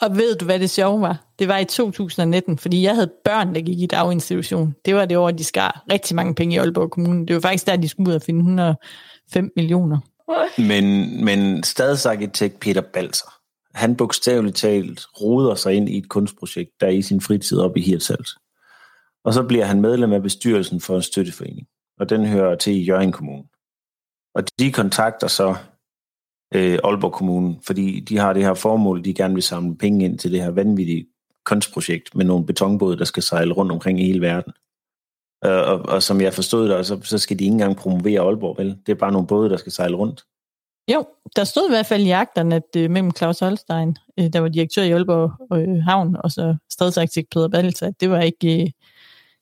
Og 0.00 0.16
ved 0.16 0.36
du, 0.36 0.44
hvad 0.44 0.58
det 0.58 0.70
sjove 0.70 1.00
var? 1.00 1.24
Det 1.38 1.48
var 1.48 1.58
i 1.58 1.64
2019, 1.64 2.58
fordi 2.58 2.82
jeg 2.82 2.94
havde 2.94 3.10
børn, 3.24 3.54
der 3.54 3.60
gik 3.60 3.80
i 3.80 3.86
daginstitution. 3.86 4.74
Det 4.84 4.94
var 4.94 5.04
det 5.04 5.16
år, 5.16 5.30
de 5.30 5.44
skar 5.44 5.84
rigtig 5.92 6.16
mange 6.16 6.34
penge 6.34 6.54
i 6.54 6.58
Aalborg 6.58 6.90
Kommune. 6.90 7.26
Det 7.26 7.34
var 7.34 7.40
faktisk 7.40 7.66
der, 7.66 7.76
de 7.76 7.88
skulle 7.88 8.10
ud 8.10 8.14
og 8.14 8.22
finde 8.22 8.40
105 8.40 9.52
millioner. 9.56 9.98
Men, 10.58 10.84
men 11.24 11.62
stadsarkitekt 11.62 12.60
Peter 12.60 12.80
Balser, 12.80 13.32
han 13.74 13.96
bogstaveligt 13.96 14.56
talt 14.56 15.06
roder 15.20 15.54
sig 15.54 15.74
ind 15.74 15.88
i 15.88 15.98
et 15.98 16.08
kunstprojekt, 16.08 16.70
der 16.80 16.86
er 16.86 16.90
i 16.90 17.02
sin 17.02 17.20
fritid 17.20 17.58
op 17.58 17.76
i 17.76 17.80
Hirtshals. 17.80 18.36
Og 19.24 19.34
så 19.34 19.42
bliver 19.42 19.64
han 19.64 19.80
medlem 19.80 20.12
af 20.12 20.22
bestyrelsen 20.22 20.80
for 20.80 20.96
en 20.96 21.02
støtteforening, 21.02 21.66
og 22.00 22.10
den 22.10 22.26
hører 22.26 22.56
til 22.56 22.72
i 22.72 22.84
Jørgen 22.84 23.12
Kommune. 23.12 23.44
Og 24.34 24.44
de 24.58 24.72
kontakter 24.72 25.26
så 25.26 25.56
øh, 26.54 26.78
Aalborg 26.84 27.12
Kommune, 27.12 27.56
fordi 27.66 28.00
de 28.00 28.18
har 28.18 28.32
det 28.32 28.44
her 28.44 28.54
formål, 28.54 29.04
de 29.04 29.14
gerne 29.14 29.34
vil 29.34 29.42
samle 29.42 29.76
penge 29.76 30.04
ind 30.04 30.18
til 30.18 30.32
det 30.32 30.42
her 30.42 30.50
vanvittige 30.50 31.06
kunstprojekt 31.44 32.14
med 32.14 32.24
nogle 32.24 32.46
betonbåde, 32.46 32.98
der 32.98 33.04
skal 33.04 33.22
sejle 33.22 33.52
rundt 33.52 33.72
omkring 33.72 34.00
i 34.00 34.04
hele 34.04 34.20
verden. 34.20 34.52
Øh, 35.44 35.70
og, 35.70 35.78
og 35.80 36.02
som 36.02 36.20
jeg 36.20 36.34
forstod 36.34 36.68
det, 36.68 36.86
så, 36.86 37.00
så 37.02 37.18
skal 37.18 37.38
de 37.38 37.44
ikke 37.44 37.52
engang 37.52 37.76
promovere 37.76 38.20
Aalborg, 38.20 38.58
vel? 38.58 38.78
Det 38.86 38.92
er 38.92 38.96
bare 38.96 39.12
nogle 39.12 39.26
både, 39.26 39.50
der 39.50 39.56
skal 39.56 39.72
sejle 39.72 39.96
rundt. 39.96 40.24
Jo, 40.92 41.06
der 41.36 41.44
stod 41.44 41.68
i 41.68 41.72
hvert 41.72 41.86
fald 41.86 42.06
i 42.06 42.10
akterne, 42.10 42.54
at 42.54 42.76
øh, 42.76 42.90
mellem 42.90 43.16
Claus 43.16 43.38
Holstein, 43.38 43.96
øh, 44.18 44.32
der 44.32 44.40
var 44.40 44.48
direktør 44.48 44.82
i 44.82 44.90
Aalborg 44.90 45.58
øh, 45.58 45.82
Havn, 45.82 46.16
og 46.24 46.30
så 46.30 46.56
stadsarkitekt 46.70 47.30
Peter 47.30 47.48
Balsa, 47.48 47.86
at 47.86 48.00
det 48.00 48.10
var 48.10 48.20
ikke, 48.20 48.60
øh, 48.60 48.66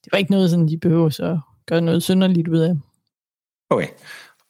det 0.04 0.12
var 0.12 0.18
ikke 0.18 0.30
noget, 0.30 0.50
sådan, 0.50 0.68
de 0.68 0.78
behøver 0.78 1.08
så 1.08 1.40
gøre 1.66 1.80
noget 1.80 2.02
synderligt 2.02 2.48
ud 2.48 2.58
af. 2.58 2.74
Okay, 3.70 3.88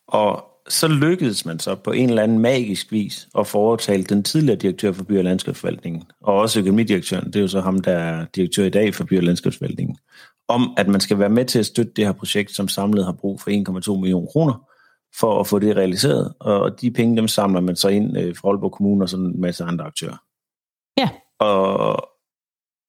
og 0.08 0.44
så 0.68 0.88
lykkedes 0.88 1.44
man 1.44 1.59
så 1.59 1.74
på 1.74 1.92
en 1.92 2.09
eller 2.09 2.22
anden 2.22 2.38
magisk 2.38 2.92
vis 2.92 3.29
at 3.38 3.46
foretale 3.46 4.05
den 4.05 4.22
tidligere 4.22 4.59
direktør 4.59 4.92
for 4.92 5.05
By- 5.05 5.18
og 5.18 5.24
Landskabsforvaltningen, 5.24 6.02
og 6.20 6.35
også 6.35 6.61
økonomidirektøren, 6.61 7.26
det 7.26 7.37
er 7.37 7.40
jo 7.40 7.48
så 7.48 7.61
ham, 7.61 7.81
der 7.81 7.92
er 7.92 8.26
direktør 8.35 8.64
i 8.64 8.70
dag 8.70 8.94
for 8.94 9.05
By- 9.05 9.16
og 9.16 9.22
Landskabsforvaltningen, 9.22 9.96
om 10.48 10.74
at 10.76 10.88
man 10.88 11.00
skal 11.00 11.18
være 11.18 11.29
med 11.29 11.44
til 11.44 11.59
at 11.59 11.66
støtte 11.66 11.92
det 11.96 12.05
her 12.05 12.12
projekt, 12.12 12.57
som 12.57 12.68
samlet 12.68 13.05
har 13.05 13.12
brug 13.12 13.40
for 13.40 13.50
1,2 13.90 14.00
millioner 14.00 14.26
kroner, 14.26 14.68
for 15.20 15.40
at 15.40 15.46
få 15.46 15.59
det 15.59 15.76
realiseret, 15.76 16.35
og 16.40 16.81
de 16.81 16.90
penge, 16.90 17.16
dem 17.16 17.29
samler 17.29 17.61
man 17.61 17.76
så 17.76 17.88
ind 17.88 18.18
øh, 18.18 18.37
fra 18.37 18.48
Aalborg 18.48 18.72
Kommune 18.72 19.05
og 19.05 19.09
sådan 19.09 19.26
en 19.26 19.40
masse 19.40 19.64
andre 19.64 19.85
aktører. 19.85 20.16
Ja. 20.98 21.09
Og 21.40 22.09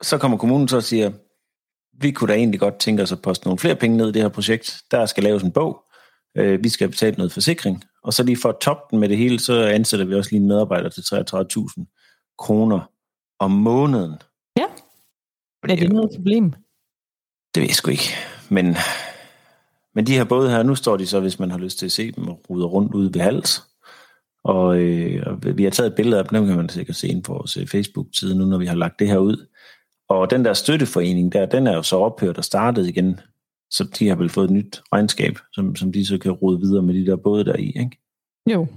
så 0.02 0.18
kommer 0.18 0.38
kommunen 0.38 0.68
så 0.68 0.76
og 0.76 0.84
siger, 0.84 1.12
vi 2.02 2.12
kunne 2.12 2.28
da 2.34 2.38
egentlig 2.38 2.60
godt 2.60 2.80
tænke 2.80 3.04
os 3.04 3.12
at 3.12 3.22
poste 3.22 3.48
nogle 3.48 3.60
flere 3.60 3.76
penge 3.76 3.98
ned 3.98 4.10
i 4.10 4.12
det 4.12 4.22
her 4.22 4.30
projekt. 4.30 4.82
Der 4.92 5.06
skal 5.06 5.24
laves 5.24 5.44
en 5.44 5.52
bog. 5.52 5.84
Øh, 6.38 6.64
vi 6.64 6.70
skal 6.70 6.90
betale 6.90 7.16
noget 7.16 7.32
forsikring. 7.32 7.84
Og 8.04 8.14
så 8.14 8.24
lige 8.24 8.38
for 8.42 8.50
at 8.50 8.56
toppe 8.62 8.84
den 8.92 9.00
med 9.00 9.10
det 9.10 9.18
hele, 9.18 9.40
så 9.40 9.64
ansætter 9.64 10.06
vi 10.06 10.16
også 10.16 10.32
lige 10.32 10.42
en 10.42 10.48
medarbejder 10.48 10.90
til 10.90 11.02
33.000 11.02 12.34
kroner 12.38 12.92
om 13.40 13.52
måneden. 13.52 14.14
Ja. 14.58 14.66
Er 15.64 15.76
det 15.76 15.92
noget 15.92 16.12
problem? 16.16 16.54
Det 17.56 17.62
ved 17.62 17.68
jeg 17.68 17.76
sgu 17.76 17.92
ikke. 17.92 18.10
Men, 18.50 18.76
men 19.96 20.08
de 20.08 20.14
her 20.14 20.24
både 20.24 20.50
her, 20.50 20.64
nu 20.64 20.76
står 20.76 20.98
de 20.98 21.08
så, 21.08 21.20
hvis 21.20 21.40
man 21.40 21.52
har 21.52 21.58
lyst 21.58 21.80
til 21.80 21.86
at 21.86 21.92
se 21.92 22.12
dem, 22.12 22.28
og 22.28 22.42
ruder 22.50 22.68
rundt 22.68 22.94
ude 22.94 23.14
ved 23.14 23.22
hals. 23.22 23.62
Og, 24.44 24.78
øh, 24.78 25.24
og 25.26 25.58
vi 25.58 25.64
har 25.64 25.72
taget 25.72 25.90
et 25.90 25.96
billede 25.96 26.18
af 26.18 26.26
dem, 26.26 26.40
dem 26.40 26.48
kan 26.48 26.58
man 26.58 26.70
sikkert 26.70 26.96
se 26.96 27.08
ind 27.08 27.24
på 27.24 27.34
vores 27.34 27.58
øh, 27.58 27.68
Facebook-side 27.68 28.36
nu, 28.36 28.46
når 28.46 28.58
vi 28.58 28.66
har 28.66 28.76
lagt 28.76 29.00
det 29.00 29.08
her 29.08 29.18
ud. 29.18 29.48
Og 30.10 30.30
den 30.30 30.46
der 30.46 30.54
støtteforening 30.54 31.34
der, 31.34 31.46
den 31.46 31.68
er 31.68 31.76
jo 31.76 31.84
så 31.84 31.98
ophørt 31.98 32.38
og 32.38 32.44
startet 32.44 32.88
igen. 32.88 33.20
Så 33.72 33.84
de 34.00 34.08
har 34.08 34.16
vel 34.16 34.30
fået 34.30 34.46
et 34.46 34.52
nyt 34.52 34.82
regnskab, 34.94 35.38
som, 35.54 35.76
som 35.76 35.92
de 35.92 36.06
så 36.06 36.18
kan 36.18 36.32
rode 36.32 36.60
videre 36.60 36.82
med 36.82 36.94
de 36.94 37.06
der 37.06 37.16
både 37.16 37.46
der 37.46 37.56
i, 37.56 37.68
ikke? 37.68 37.98
Jo. 38.52 38.68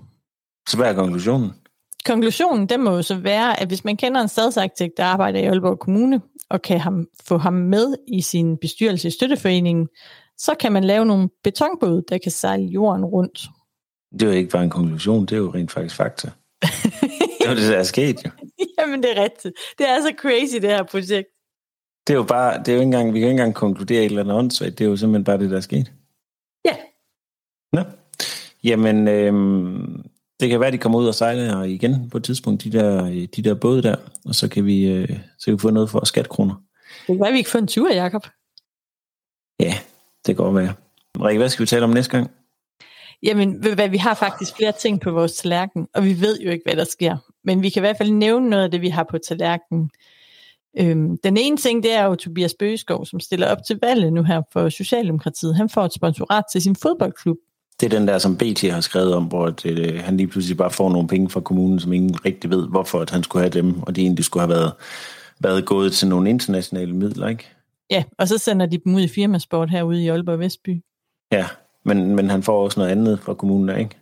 Så 0.68 0.76
hvad 0.76 0.86
er 0.86 0.94
konklusionen? 0.94 1.50
Konklusionen, 2.04 2.68
den 2.68 2.84
må 2.84 2.90
jo 2.90 3.02
så 3.02 3.14
være, 3.14 3.60
at 3.60 3.68
hvis 3.68 3.84
man 3.84 3.96
kender 3.96 4.20
en 4.20 4.28
stadsarkitekt, 4.28 4.96
der 4.96 5.04
arbejder 5.04 5.40
i 5.40 5.44
Aalborg 5.44 5.78
Kommune, 5.78 6.20
og 6.50 6.62
kan 6.62 6.80
ham, 6.80 7.06
få 7.24 7.38
ham 7.38 7.52
med 7.52 7.94
i 8.08 8.20
sin 8.20 8.56
bestyrelse 8.56 9.08
i 9.08 9.10
støtteforeningen, 9.10 9.88
så 10.38 10.54
kan 10.60 10.72
man 10.72 10.84
lave 10.84 11.06
nogle 11.06 11.28
betonbåde, 11.44 12.04
der 12.08 12.18
kan 12.18 12.32
sejle 12.32 12.64
jorden 12.64 13.04
rundt. 13.04 13.40
Det 14.12 14.22
er 14.22 14.26
jo 14.26 14.32
ikke 14.32 14.50
bare 14.50 14.64
en 14.64 14.70
konklusion, 14.70 15.26
det 15.26 15.32
er 15.32 15.36
jo 15.36 15.50
rent 15.54 15.70
faktisk 15.70 15.96
fakta. 15.96 16.28
det 17.40 17.48
var 17.48 17.54
det, 17.54 17.68
der 17.68 17.78
er 17.78 17.82
sket 17.82 18.24
jo. 18.24 18.30
Jamen, 18.78 19.02
det 19.02 19.18
er 19.18 19.22
rigtigt. 19.22 19.54
Det 19.78 19.88
er 19.88 20.00
så 20.00 20.14
crazy, 20.18 20.54
det 20.54 20.70
her 20.70 20.82
projekt. 20.82 21.28
Det 22.06 22.12
er 22.12 22.16
jo 22.16 22.22
bare, 22.22 22.58
det 22.58 22.68
er 22.68 22.72
jo 22.72 22.78
ikke 22.78 22.82
engang, 22.82 23.14
vi 23.14 23.20
kan 23.20 23.28
ikke 23.28 23.30
engang 23.30 23.54
konkludere 23.54 24.00
et 24.00 24.04
eller 24.04 24.22
andet 24.22 24.36
åndssvagt, 24.36 24.78
det 24.78 24.84
er 24.84 24.88
jo 24.88 24.96
simpelthen 24.96 25.24
bare 25.24 25.38
det, 25.38 25.50
der 25.50 25.56
er 25.56 25.60
sket. 25.60 25.92
Ja. 26.64 26.76
Nå. 27.72 27.82
Jamen, 28.64 29.08
øhm, 29.08 30.02
det 30.40 30.50
kan 30.50 30.60
være, 30.60 30.66
at 30.66 30.72
de 30.72 30.78
kommer 30.78 30.98
ud 30.98 31.06
og 31.06 31.14
sejler 31.14 31.44
her 31.44 31.62
igen 31.62 32.10
på 32.10 32.16
et 32.16 32.24
tidspunkt, 32.24 32.64
de 32.64 32.72
der, 32.72 33.04
de 33.36 33.42
der 33.42 33.54
både 33.54 33.82
der, 33.82 33.96
og 34.24 34.34
så 34.34 34.48
kan 34.48 34.66
vi, 34.66 34.84
øh, 34.84 35.08
så 35.38 35.44
kan 35.44 35.54
vi 35.54 35.58
få 35.58 35.70
noget 35.70 35.90
for 35.90 36.04
skatkroner. 36.04 36.54
Det 37.06 37.06
kan 37.06 37.20
være, 37.20 37.32
vi 37.32 37.38
ikke 37.38 37.50
får 37.50 37.58
en 37.58 37.66
tur, 37.66 37.92
Jacob. 37.92 38.26
Ja, 39.60 39.74
det 40.26 40.36
går 40.36 40.52
være. 40.52 40.74
Rikke, 41.16 41.38
hvad 41.38 41.48
skal 41.48 41.62
vi 41.62 41.66
tale 41.66 41.84
om 41.84 41.90
næste 41.90 42.16
gang? 42.16 42.30
Jamen, 43.22 43.64
ved 43.64 43.74
hvad, 43.74 43.88
vi 43.88 43.96
har 43.96 44.14
faktisk 44.14 44.56
flere 44.56 44.72
ting 44.72 45.00
på 45.00 45.10
vores 45.10 45.32
tallerken, 45.32 45.88
og 45.94 46.04
vi 46.04 46.20
ved 46.20 46.40
jo 46.40 46.50
ikke, 46.50 46.64
hvad 46.66 46.76
der 46.76 46.84
sker. 46.84 47.16
Men 47.44 47.62
vi 47.62 47.70
kan 47.70 47.80
i 47.80 47.84
hvert 47.86 47.96
fald 47.96 48.10
nævne 48.10 48.50
noget 48.50 48.64
af 48.64 48.70
det, 48.70 48.80
vi 48.80 48.88
har 48.88 49.06
på 49.10 49.18
tallerkenen. 49.18 49.90
Øhm, 50.78 51.18
den 51.24 51.36
ene 51.36 51.56
ting, 51.56 51.82
det 51.82 51.92
er 51.92 52.04
jo 52.04 52.14
Tobias 52.14 52.54
Bøgeskov, 52.58 53.06
som 53.06 53.20
stiller 53.20 53.46
op 53.46 53.58
til 53.66 53.78
valget 53.82 54.12
nu 54.12 54.22
her 54.22 54.42
for 54.52 54.68
Socialdemokratiet. 54.68 55.56
Han 55.56 55.68
får 55.68 55.84
et 55.84 55.92
sponsorat 55.92 56.44
til 56.52 56.62
sin 56.62 56.76
fodboldklub. 56.76 57.36
Det 57.80 57.92
er 57.92 57.98
den 57.98 58.08
der, 58.08 58.18
som 58.18 58.36
BT 58.36 58.60
har 58.60 58.80
skrevet 58.80 59.14
om, 59.14 59.24
hvor 59.24 59.50
det, 59.50 59.78
øh, 59.78 60.00
han 60.00 60.16
lige 60.16 60.26
pludselig 60.26 60.56
bare 60.56 60.70
får 60.70 60.90
nogle 60.90 61.08
penge 61.08 61.30
fra 61.30 61.40
kommunen, 61.40 61.80
som 61.80 61.92
ingen 61.92 62.24
rigtig 62.24 62.50
ved, 62.50 62.68
hvorfor 62.68 63.00
at 63.00 63.10
han 63.10 63.22
skulle 63.22 63.42
have 63.42 63.50
dem, 63.50 63.82
og 63.82 63.96
de 63.96 64.00
egentlig 64.00 64.24
skulle 64.24 64.40
have 64.40 64.54
været, 64.54 64.72
været 65.40 65.66
gået 65.66 65.92
til 65.92 66.08
nogle 66.08 66.30
internationale 66.30 66.96
midler, 66.96 67.28
ikke? 67.28 67.48
Ja, 67.90 68.04
og 68.18 68.28
så 68.28 68.38
sender 68.38 68.66
de 68.66 68.78
dem 68.78 68.94
ud 68.94 69.00
i 69.00 69.08
firmasport 69.08 69.70
herude 69.70 70.04
i 70.04 70.08
Aalborg 70.08 70.38
Vestby. 70.38 70.82
Ja, 71.32 71.46
men, 71.84 72.16
men 72.16 72.30
han 72.30 72.42
får 72.42 72.64
også 72.64 72.80
noget 72.80 72.92
andet 72.92 73.20
fra 73.20 73.34
kommunen, 73.34 73.78
ikke? 73.78 73.96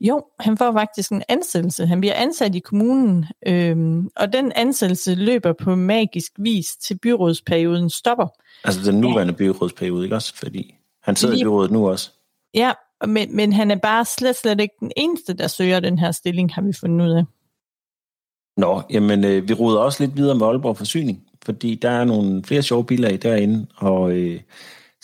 Jo, 0.00 0.24
han 0.40 0.56
får 0.56 0.72
faktisk 0.72 1.12
en 1.12 1.22
ansættelse. 1.28 1.86
Han 1.86 2.00
bliver 2.00 2.14
ansat 2.14 2.54
i 2.54 2.58
kommunen, 2.58 3.26
øhm, 3.46 4.08
og 4.16 4.32
den 4.32 4.52
ansættelse 4.52 5.14
løber 5.14 5.52
på 5.52 5.74
magisk 5.74 6.32
vis 6.38 6.76
til 6.76 6.98
byrådsperioden 6.98 7.90
stopper. 7.90 8.28
Altså 8.64 8.90
den 8.92 9.00
nuværende 9.00 9.32
byrådsperiode, 9.32 10.04
ikke 10.04 10.16
også? 10.16 10.36
Fordi 10.36 10.74
han 11.02 11.16
sidder 11.16 11.34
Lige... 11.34 11.42
i 11.42 11.44
byrådet 11.44 11.70
nu 11.70 11.88
også. 11.88 12.10
Ja, 12.54 12.72
men, 13.06 13.36
men 13.36 13.52
han 13.52 13.70
er 13.70 13.76
bare 13.76 14.04
slet, 14.04 14.36
slet 14.36 14.60
ikke 14.60 14.74
den 14.80 14.92
eneste, 14.96 15.32
der 15.32 15.46
søger 15.46 15.80
den 15.80 15.98
her 15.98 16.12
stilling, 16.12 16.54
har 16.54 16.62
vi 16.62 16.72
fundet 16.72 17.06
ud 17.06 17.10
af. 17.10 17.24
Nå, 18.56 18.82
jamen 18.90 19.24
øh, 19.24 19.48
vi 19.48 19.54
ruder 19.54 19.78
også 19.78 20.04
lidt 20.04 20.16
videre 20.16 20.34
med 20.34 20.46
Aalborg 20.46 20.76
Forsyning, 20.76 21.22
fordi 21.44 21.74
der 21.74 21.90
er 21.90 22.04
nogle 22.04 22.44
flere 22.44 22.62
sjove 22.62 22.84
bilag 22.84 23.18
derinde, 23.22 23.66
og 23.76 24.12
øh, 24.12 24.40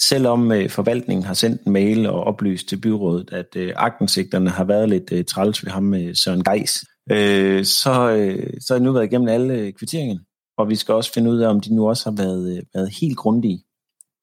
selvom 0.00 0.52
øh, 0.52 0.70
forvaltningen 0.70 1.24
har 1.24 1.34
sendt 1.34 1.62
en 1.62 1.72
mail 1.72 2.06
og 2.06 2.24
oplyst 2.24 2.68
til 2.68 2.80
byrådet, 2.80 3.32
at 3.32 3.56
øh, 3.56 3.72
agtensigterne 3.76 4.50
har 4.50 4.64
været 4.64 4.88
lidt 4.88 5.12
øh, 5.12 5.24
træls 5.24 5.64
ved 5.64 5.72
ham 5.72 5.82
med 5.82 6.14
Søren 6.14 6.44
Geis, 6.44 6.84
øh, 7.10 7.64
så, 7.64 8.10
øh, 8.10 8.50
så 8.60 8.74
har 8.74 8.78
jeg 8.78 8.84
nu 8.84 8.92
været 8.92 9.04
igennem 9.04 9.28
alle 9.28 9.54
øh, 9.54 9.72
kvitteringerne, 9.72 10.20
og 10.58 10.68
vi 10.68 10.76
skal 10.76 10.94
også 10.94 11.12
finde 11.12 11.30
ud 11.30 11.38
af, 11.38 11.48
om 11.48 11.60
de 11.60 11.74
nu 11.74 11.88
også 11.88 12.10
har 12.10 12.16
været, 12.16 12.56
øh, 12.56 12.62
været 12.74 12.94
helt 13.00 13.16
grundige. 13.16 13.64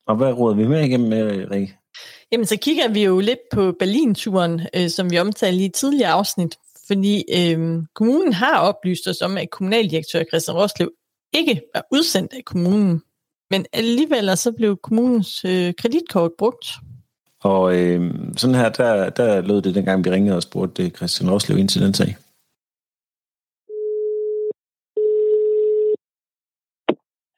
Og 0.07 0.15
hvad 0.15 0.33
råder 0.33 0.55
vi 0.55 0.67
med 0.67 0.85
igennem 0.85 1.09
med, 1.09 1.35
øh, 1.35 1.51
Rikke? 1.51 1.77
Jamen, 2.31 2.45
så 2.45 2.57
kigger 2.57 2.87
vi 2.87 3.03
jo 3.03 3.19
lidt 3.19 3.39
på 3.53 3.75
Berlin-turen, 3.79 4.61
øh, 4.75 4.89
som 4.89 5.11
vi 5.11 5.19
omtalte 5.19 5.65
i 5.65 5.69
tidligere 5.69 6.11
afsnit, 6.11 6.57
fordi 6.87 7.23
øh, 7.33 7.83
kommunen 7.95 8.33
har 8.33 8.59
oplyst 8.59 9.07
os 9.07 9.21
om, 9.21 9.37
at 9.37 9.49
kommunaldirektør 9.49 10.23
Christian 10.23 10.57
Roslev 10.57 10.91
ikke 11.33 11.61
er 11.75 11.81
udsendt 11.91 12.33
af 12.33 12.45
kommunen. 12.45 13.01
Men 13.51 13.65
alligevel 13.73 14.37
så 14.37 14.51
blev 14.51 14.77
kommunens 14.77 15.45
øh, 15.45 15.73
kreditkort 15.73 16.31
brugt. 16.37 16.65
Og 17.43 17.77
øh, 17.77 18.13
sådan 18.37 18.55
her, 18.55 18.69
der, 18.69 19.09
der 19.09 19.41
lød 19.41 19.61
det 19.61 19.75
dengang, 19.75 20.05
vi 20.05 20.11
ringede 20.11 20.35
og 20.35 20.43
spurgte 20.43 20.83
øh, 20.83 20.89
Christian 20.89 21.31
Roslev 21.31 21.57
ind 21.57 21.69
til 21.69 21.81
den 21.81 21.93
sag. 21.93 22.15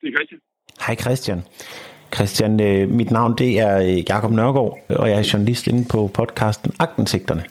Det 0.02 0.08
er 0.08 0.16
Christian. 0.18 0.40
Hej 0.88 0.96
Christian. 0.96 1.42
Christian, 2.16 2.60
øh, 2.60 2.90
mit 2.90 3.12
navn 3.12 3.38
det 3.38 3.60
er 3.60 3.78
øh, 3.78 4.10
Jakob 4.10 4.32
Nørgaard, 4.32 4.80
og 4.90 5.10
jeg 5.10 5.20
er 5.20 5.30
journalist 5.34 5.68
inde 5.68 5.86
på 5.92 6.08
podcasten 6.14 6.72
Agtensigterne. 6.80 7.44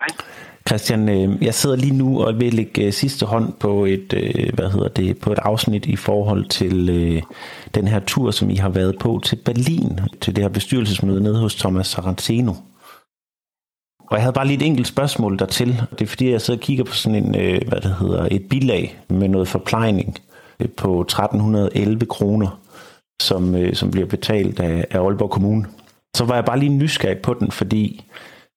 Hej. 0.00 0.35
Christian, 0.68 1.08
øh, 1.08 1.42
jeg 1.42 1.54
sidder 1.54 1.76
lige 1.76 1.96
nu 1.96 2.24
og 2.24 2.40
vil 2.40 2.54
lægge 2.54 2.86
øh, 2.86 2.92
sidste 2.92 3.26
hånd 3.26 3.52
på 3.52 3.84
et, 3.84 4.12
øh, 4.12 4.54
hvad 4.54 4.70
hedder 4.70 4.88
det, 4.88 5.18
på 5.18 5.32
et 5.32 5.38
afsnit 5.38 5.86
i 5.86 5.96
forhold 5.96 6.44
til 6.44 6.88
øh, 6.88 7.22
den 7.74 7.88
her 7.88 8.00
tur, 8.00 8.30
som 8.30 8.50
I 8.50 8.54
har 8.54 8.68
været 8.68 8.98
på 8.98 9.20
til 9.24 9.36
Berlin, 9.36 10.00
til 10.20 10.36
det 10.36 10.44
her 10.44 10.48
bestyrelsesmøde 10.48 11.22
nede 11.22 11.40
hos 11.40 11.54
Thomas 11.54 11.86
Saranteno. 11.86 12.52
Og 14.10 14.16
jeg 14.16 14.22
havde 14.22 14.32
bare 14.32 14.46
lige 14.46 14.56
et 14.56 14.66
enkelt 14.66 14.86
spørgsmål 14.86 15.38
dertil. 15.38 15.82
Det 15.90 16.02
er 16.02 16.06
fordi, 16.06 16.30
jeg 16.30 16.40
sidder 16.40 16.58
og 16.58 16.62
kigger 16.64 16.84
på 16.84 16.94
sådan 16.94 17.24
en, 17.24 17.30
hvad 17.68 17.80
det 17.80 17.96
hedder, 18.00 18.28
et 18.30 18.48
bilag 18.50 19.00
med 19.08 19.28
noget 19.28 19.48
forplejning 19.48 20.18
på 20.76 21.00
1311 21.00 22.06
kroner 22.06 22.60
som, 23.22 23.54
øh, 23.54 23.74
som 23.74 23.90
bliver 23.90 24.06
betalt 24.06 24.60
af, 24.60 24.86
af 24.90 24.98
Aalborg 24.98 25.30
Kommune. 25.30 25.66
Så 26.16 26.24
var 26.24 26.34
jeg 26.34 26.44
bare 26.44 26.58
lige 26.58 26.72
nysgerrig 26.72 27.18
på 27.18 27.34
den, 27.34 27.50
fordi 27.50 28.04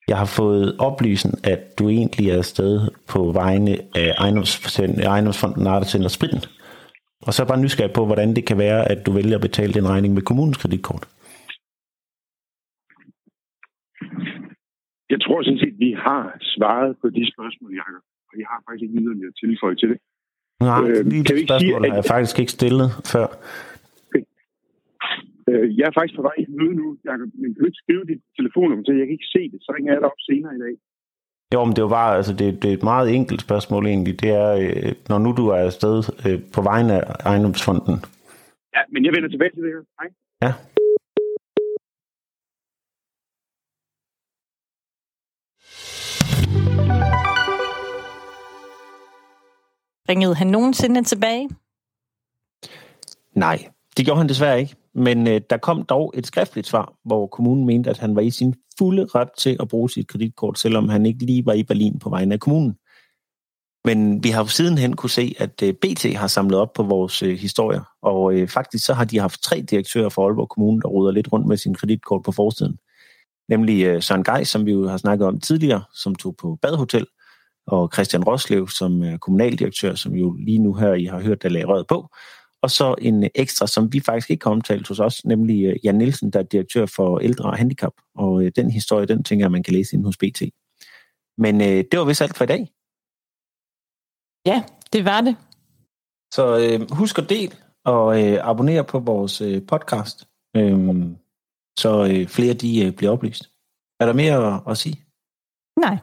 jeg 0.09 0.17
har 0.17 0.29
fået 0.39 0.67
oplysen, 0.87 1.31
at 1.43 1.61
du 1.79 1.89
egentlig 1.89 2.25
er 2.29 2.37
afsted 2.37 2.73
på 3.13 3.19
vegne 3.31 3.73
af 3.95 4.09
ejendomsfonden 5.07 5.67
Artesen 5.67 6.03
og 6.03 6.11
Spritten. 6.11 6.43
Og 7.25 7.33
så 7.33 7.37
er 7.41 7.45
jeg 7.45 7.51
bare 7.53 7.63
nysgerrig 7.65 7.93
på, 7.93 8.05
hvordan 8.05 8.29
det 8.35 8.43
kan 8.49 8.57
være, 8.57 8.91
at 8.91 9.05
du 9.05 9.11
vælger 9.11 9.35
at 9.35 9.41
betale 9.41 9.73
den 9.73 9.87
regning 9.93 10.13
med 10.13 10.21
kommunens 10.21 10.57
kreditkort. 10.57 11.03
Jeg 15.13 15.19
tror 15.23 15.43
sådan 15.43 15.61
set, 15.63 15.75
vi 15.85 15.91
har 16.05 16.23
svaret 16.55 16.91
på 17.01 17.07
de 17.17 17.23
spørgsmål, 17.33 17.71
Jacob. 17.79 18.03
Og 18.29 18.33
jeg 18.41 18.47
har 18.51 18.59
faktisk 18.65 18.83
ikke 18.83 18.97
yderligere 19.01 19.33
tilføje 19.43 19.75
til 19.75 19.89
det. 19.91 19.99
Nej, 20.59 20.81
øh, 20.89 21.05
lige 21.11 21.23
det 21.23 21.47
spørgsmål 21.47 21.59
sige, 21.59 21.75
at... 21.75 21.89
har 21.89 21.95
jeg 22.01 22.05
faktisk 22.15 22.39
ikke 22.39 22.51
stillet 22.51 22.89
før. 23.13 23.27
Øh, 25.49 25.65
jeg 25.77 25.85
er 25.87 25.95
faktisk 25.97 26.15
på 26.17 26.25
vej 26.29 26.37
i 26.43 26.45
møde 26.59 26.75
nu, 26.81 26.87
Jacob, 27.07 27.29
men 27.39 27.47
kan 27.53 27.61
du 27.61 27.69
ikke 27.69 27.83
skrive 27.83 28.03
dit 28.11 28.21
telefonnummer 28.39 28.83
til? 28.83 28.99
Jeg 28.99 29.07
kan 29.07 29.17
ikke 29.17 29.33
se 29.35 29.43
det, 29.51 29.59
så 29.65 29.69
ringer 29.75 29.91
jeg 29.93 30.01
dig 30.01 30.11
op 30.11 30.21
senere 30.29 30.55
i 30.57 30.61
dag. 30.65 30.75
Jo, 31.53 31.59
men 31.65 31.73
det 31.73 31.81
er 31.81 31.87
jo 31.89 31.95
bare, 31.99 32.15
altså 32.19 32.33
det, 32.39 32.47
det 32.61 32.69
er 32.69 32.77
et 32.79 32.89
meget 32.91 33.07
enkelt 33.17 33.41
spørgsmål 33.41 33.83
egentlig. 33.85 34.21
Det 34.21 34.29
er, 34.29 34.49
øh, 34.63 34.91
når 35.09 35.19
nu 35.19 35.29
du 35.39 35.45
er 35.47 35.59
afsted 35.69 35.97
øh, 36.25 36.39
på 36.55 36.61
vegne 36.61 36.93
af 36.93 37.03
ejendomsfonden. 37.31 37.95
Ja, 38.75 38.81
men 38.93 39.05
jeg 39.05 39.13
vender 39.15 39.29
tilbage 39.29 39.51
til 39.51 39.63
det 39.63 39.71
her. 39.75 39.83
Hej. 39.99 40.09
Ja. 40.45 40.53
Ringede 50.09 50.35
han 50.35 50.47
nogensinde 50.47 51.03
tilbage? 51.03 51.49
Nej, 53.33 53.57
det 53.97 54.05
gjorde 54.05 54.17
han 54.17 54.29
desværre 54.29 54.59
ikke, 54.59 54.75
men 54.99 55.27
øh, 55.27 55.41
der 55.49 55.57
kom 55.57 55.83
dog 55.83 56.13
et 56.17 56.27
skriftligt 56.27 56.67
svar, 56.67 56.93
hvor 57.05 57.27
kommunen 57.27 57.65
mente, 57.65 57.89
at 57.89 57.97
han 57.97 58.15
var 58.15 58.21
i 58.21 58.29
sin 58.29 58.55
fulde 58.79 59.05
ret 59.05 59.29
til 59.37 59.57
at 59.59 59.67
bruge 59.67 59.89
sit 59.89 60.07
kreditkort, 60.07 60.59
selvom 60.59 60.89
han 60.89 61.05
ikke 61.05 61.25
lige 61.25 61.45
var 61.45 61.53
i 61.53 61.63
Berlin 61.63 61.99
på 61.99 62.09
vegne 62.09 62.33
af 62.33 62.39
kommunen. 62.39 62.75
Men 63.85 64.23
vi 64.23 64.29
har 64.29 64.41
jo 64.43 64.47
sidenhen 64.47 64.95
kunne 64.95 65.09
se, 65.09 65.35
at 65.37 65.63
øh, 65.63 65.73
BT 65.73 66.03
har 66.15 66.27
samlet 66.27 66.59
op 66.59 66.73
på 66.73 66.83
vores 66.83 67.23
øh, 67.23 67.37
historier, 67.37 67.81
og 68.01 68.33
øh, 68.33 68.47
faktisk 68.47 68.85
så 68.85 68.93
har 68.93 69.05
de 69.05 69.19
haft 69.19 69.43
tre 69.43 69.61
direktører 69.61 70.09
for 70.09 70.25
Aalborg 70.25 70.49
Kommune, 70.49 70.81
der 70.81 70.87
ruder 70.87 71.11
lidt 71.11 71.31
rundt 71.33 71.47
med 71.47 71.57
sin 71.57 71.75
kreditkort 71.75 72.23
på 72.23 72.31
forsiden. 72.31 72.77
Nemlig 73.49 73.83
øh, 73.85 74.01
Søren 74.01 74.23
Geis, 74.23 74.47
som 74.47 74.65
vi 74.65 74.71
jo 74.71 74.87
har 74.87 74.97
snakket 74.97 75.27
om 75.27 75.39
tidligere, 75.39 75.83
som 75.93 76.15
tog 76.15 76.35
på 76.35 76.57
Badhotel, 76.61 77.05
og 77.67 77.89
Christian 77.93 78.23
Roslev, 78.23 78.67
som 78.69 79.03
er 79.03 79.17
kommunaldirektør, 79.17 79.95
som 79.95 80.13
jo 80.13 80.31
lige 80.31 80.59
nu 80.59 80.73
her 80.73 80.93
I 80.93 81.05
har 81.05 81.19
hørt, 81.19 81.43
der 81.43 81.49
lagde 81.49 81.67
røret 81.67 81.87
på. 81.87 82.09
Og 82.61 82.71
så 82.71 82.95
en 83.01 83.29
ekstra, 83.35 83.67
som 83.67 83.93
vi 83.93 83.99
faktisk 83.99 84.29
ikke 84.29 84.45
har 84.45 84.51
omtalt 84.51 84.87
hos 84.87 84.99
os, 84.99 85.25
nemlig 85.25 85.65
øh, 85.65 85.75
Jan 85.83 85.95
Nielsen, 85.95 86.31
der 86.31 86.39
er 86.39 86.43
direktør 86.43 86.85
for 86.85 87.19
ældre 87.19 87.49
og 87.49 87.57
handicap. 87.57 87.93
Og 88.15 88.43
øh, 88.43 88.51
den 88.55 88.71
historie, 88.71 89.05
den 89.05 89.23
tænker 89.23 89.45
jeg, 89.45 89.51
man 89.51 89.63
kan 89.63 89.73
læse 89.73 89.95
ind 89.95 90.05
hos 90.05 90.17
BT. 90.17 90.41
Men 91.37 91.61
øh, 91.61 91.83
det 91.91 91.99
var 91.99 92.05
vist 92.05 92.21
alt 92.21 92.37
for 92.37 92.43
i 92.43 92.47
dag. 92.47 92.67
Ja, 94.45 94.63
det 94.93 95.05
var 95.05 95.21
det. 95.21 95.35
Så 96.33 96.57
øh, 96.57 96.91
husk 96.91 97.17
at 97.17 97.29
del 97.29 97.55
og 97.85 98.23
øh, 98.23 98.39
abonnere 98.49 98.83
på 98.83 98.99
vores 98.99 99.41
øh, 99.41 99.65
podcast, 99.67 100.27
øh, 100.55 101.05
så 101.79 102.07
øh, 102.11 102.27
flere 102.27 102.53
de 102.53 102.85
øh, 102.85 102.91
bliver 102.93 103.11
oplyst. 103.11 103.51
Er 103.99 104.05
der 104.05 104.13
mere 104.13 104.55
at, 104.55 104.61
at 104.71 104.77
sige? 104.77 105.05
Nej, 105.79 105.97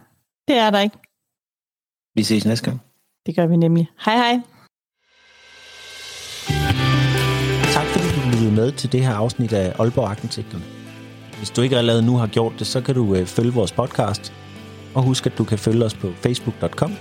det 0.49 0.57
er 0.57 0.71
der 0.71 0.81
ikke. 0.81 0.97
Vi 2.15 2.23
ses 2.23 2.47
næste 2.47 2.65
gang. 2.65 2.81
Det 3.27 3.37
gør 3.37 3.47
vi 3.47 3.57
nemlig. 3.57 3.91
Hej 4.05 4.17
hej. 4.17 4.56
Med 8.57 8.73
til 8.73 8.93
det 8.93 9.01
her 9.03 9.15
afsnit 9.15 9.53
af 9.53 9.73
Aalborg 9.79 10.11
Arkitekterne. 10.11 10.65
Hvis 11.39 11.51
du 11.51 11.63
ikke 11.63 11.79
allerede 11.79 12.03
nu 12.03 12.17
har 12.17 12.27
gjort 12.27 12.53
det, 12.59 12.67
så 12.67 12.81
kan 12.81 12.95
du 12.95 13.15
øh, 13.15 13.27
følge 13.27 13.53
vores 13.53 13.73
podcast. 13.73 14.33
Og 14.95 15.03
husk, 15.03 15.27
at 15.27 15.39
du 15.39 15.45
kan 15.45 15.59
følge 15.59 15.85
os 15.85 15.95
på 15.95 16.13
facebook.com 16.17 16.93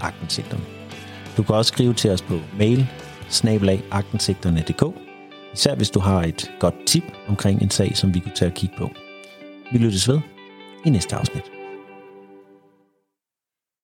arkitekterne. 0.00 0.64
Du 1.36 1.42
kan 1.42 1.54
også 1.54 1.68
skrive 1.68 1.94
til 1.94 2.10
os 2.10 2.22
på 2.22 2.38
mail 2.58 2.86
snabelagagtindsigterne.dk 3.28 5.06
især 5.56 5.74
hvis 5.74 5.90
du 5.90 6.00
har 6.00 6.22
et 6.22 6.50
godt 6.60 6.74
tip 6.86 7.04
omkring 7.28 7.62
en 7.62 7.70
sag, 7.70 7.96
som 7.96 8.14
vi 8.14 8.20
kunne 8.20 8.34
tage 8.34 8.48
at 8.48 8.54
kigge 8.54 8.74
på. 8.78 8.90
Vi 9.72 9.78
lyttes 9.78 10.08
ved 10.08 10.20
i 10.84 10.90
næste 10.90 11.16
afsnit. 11.16 11.55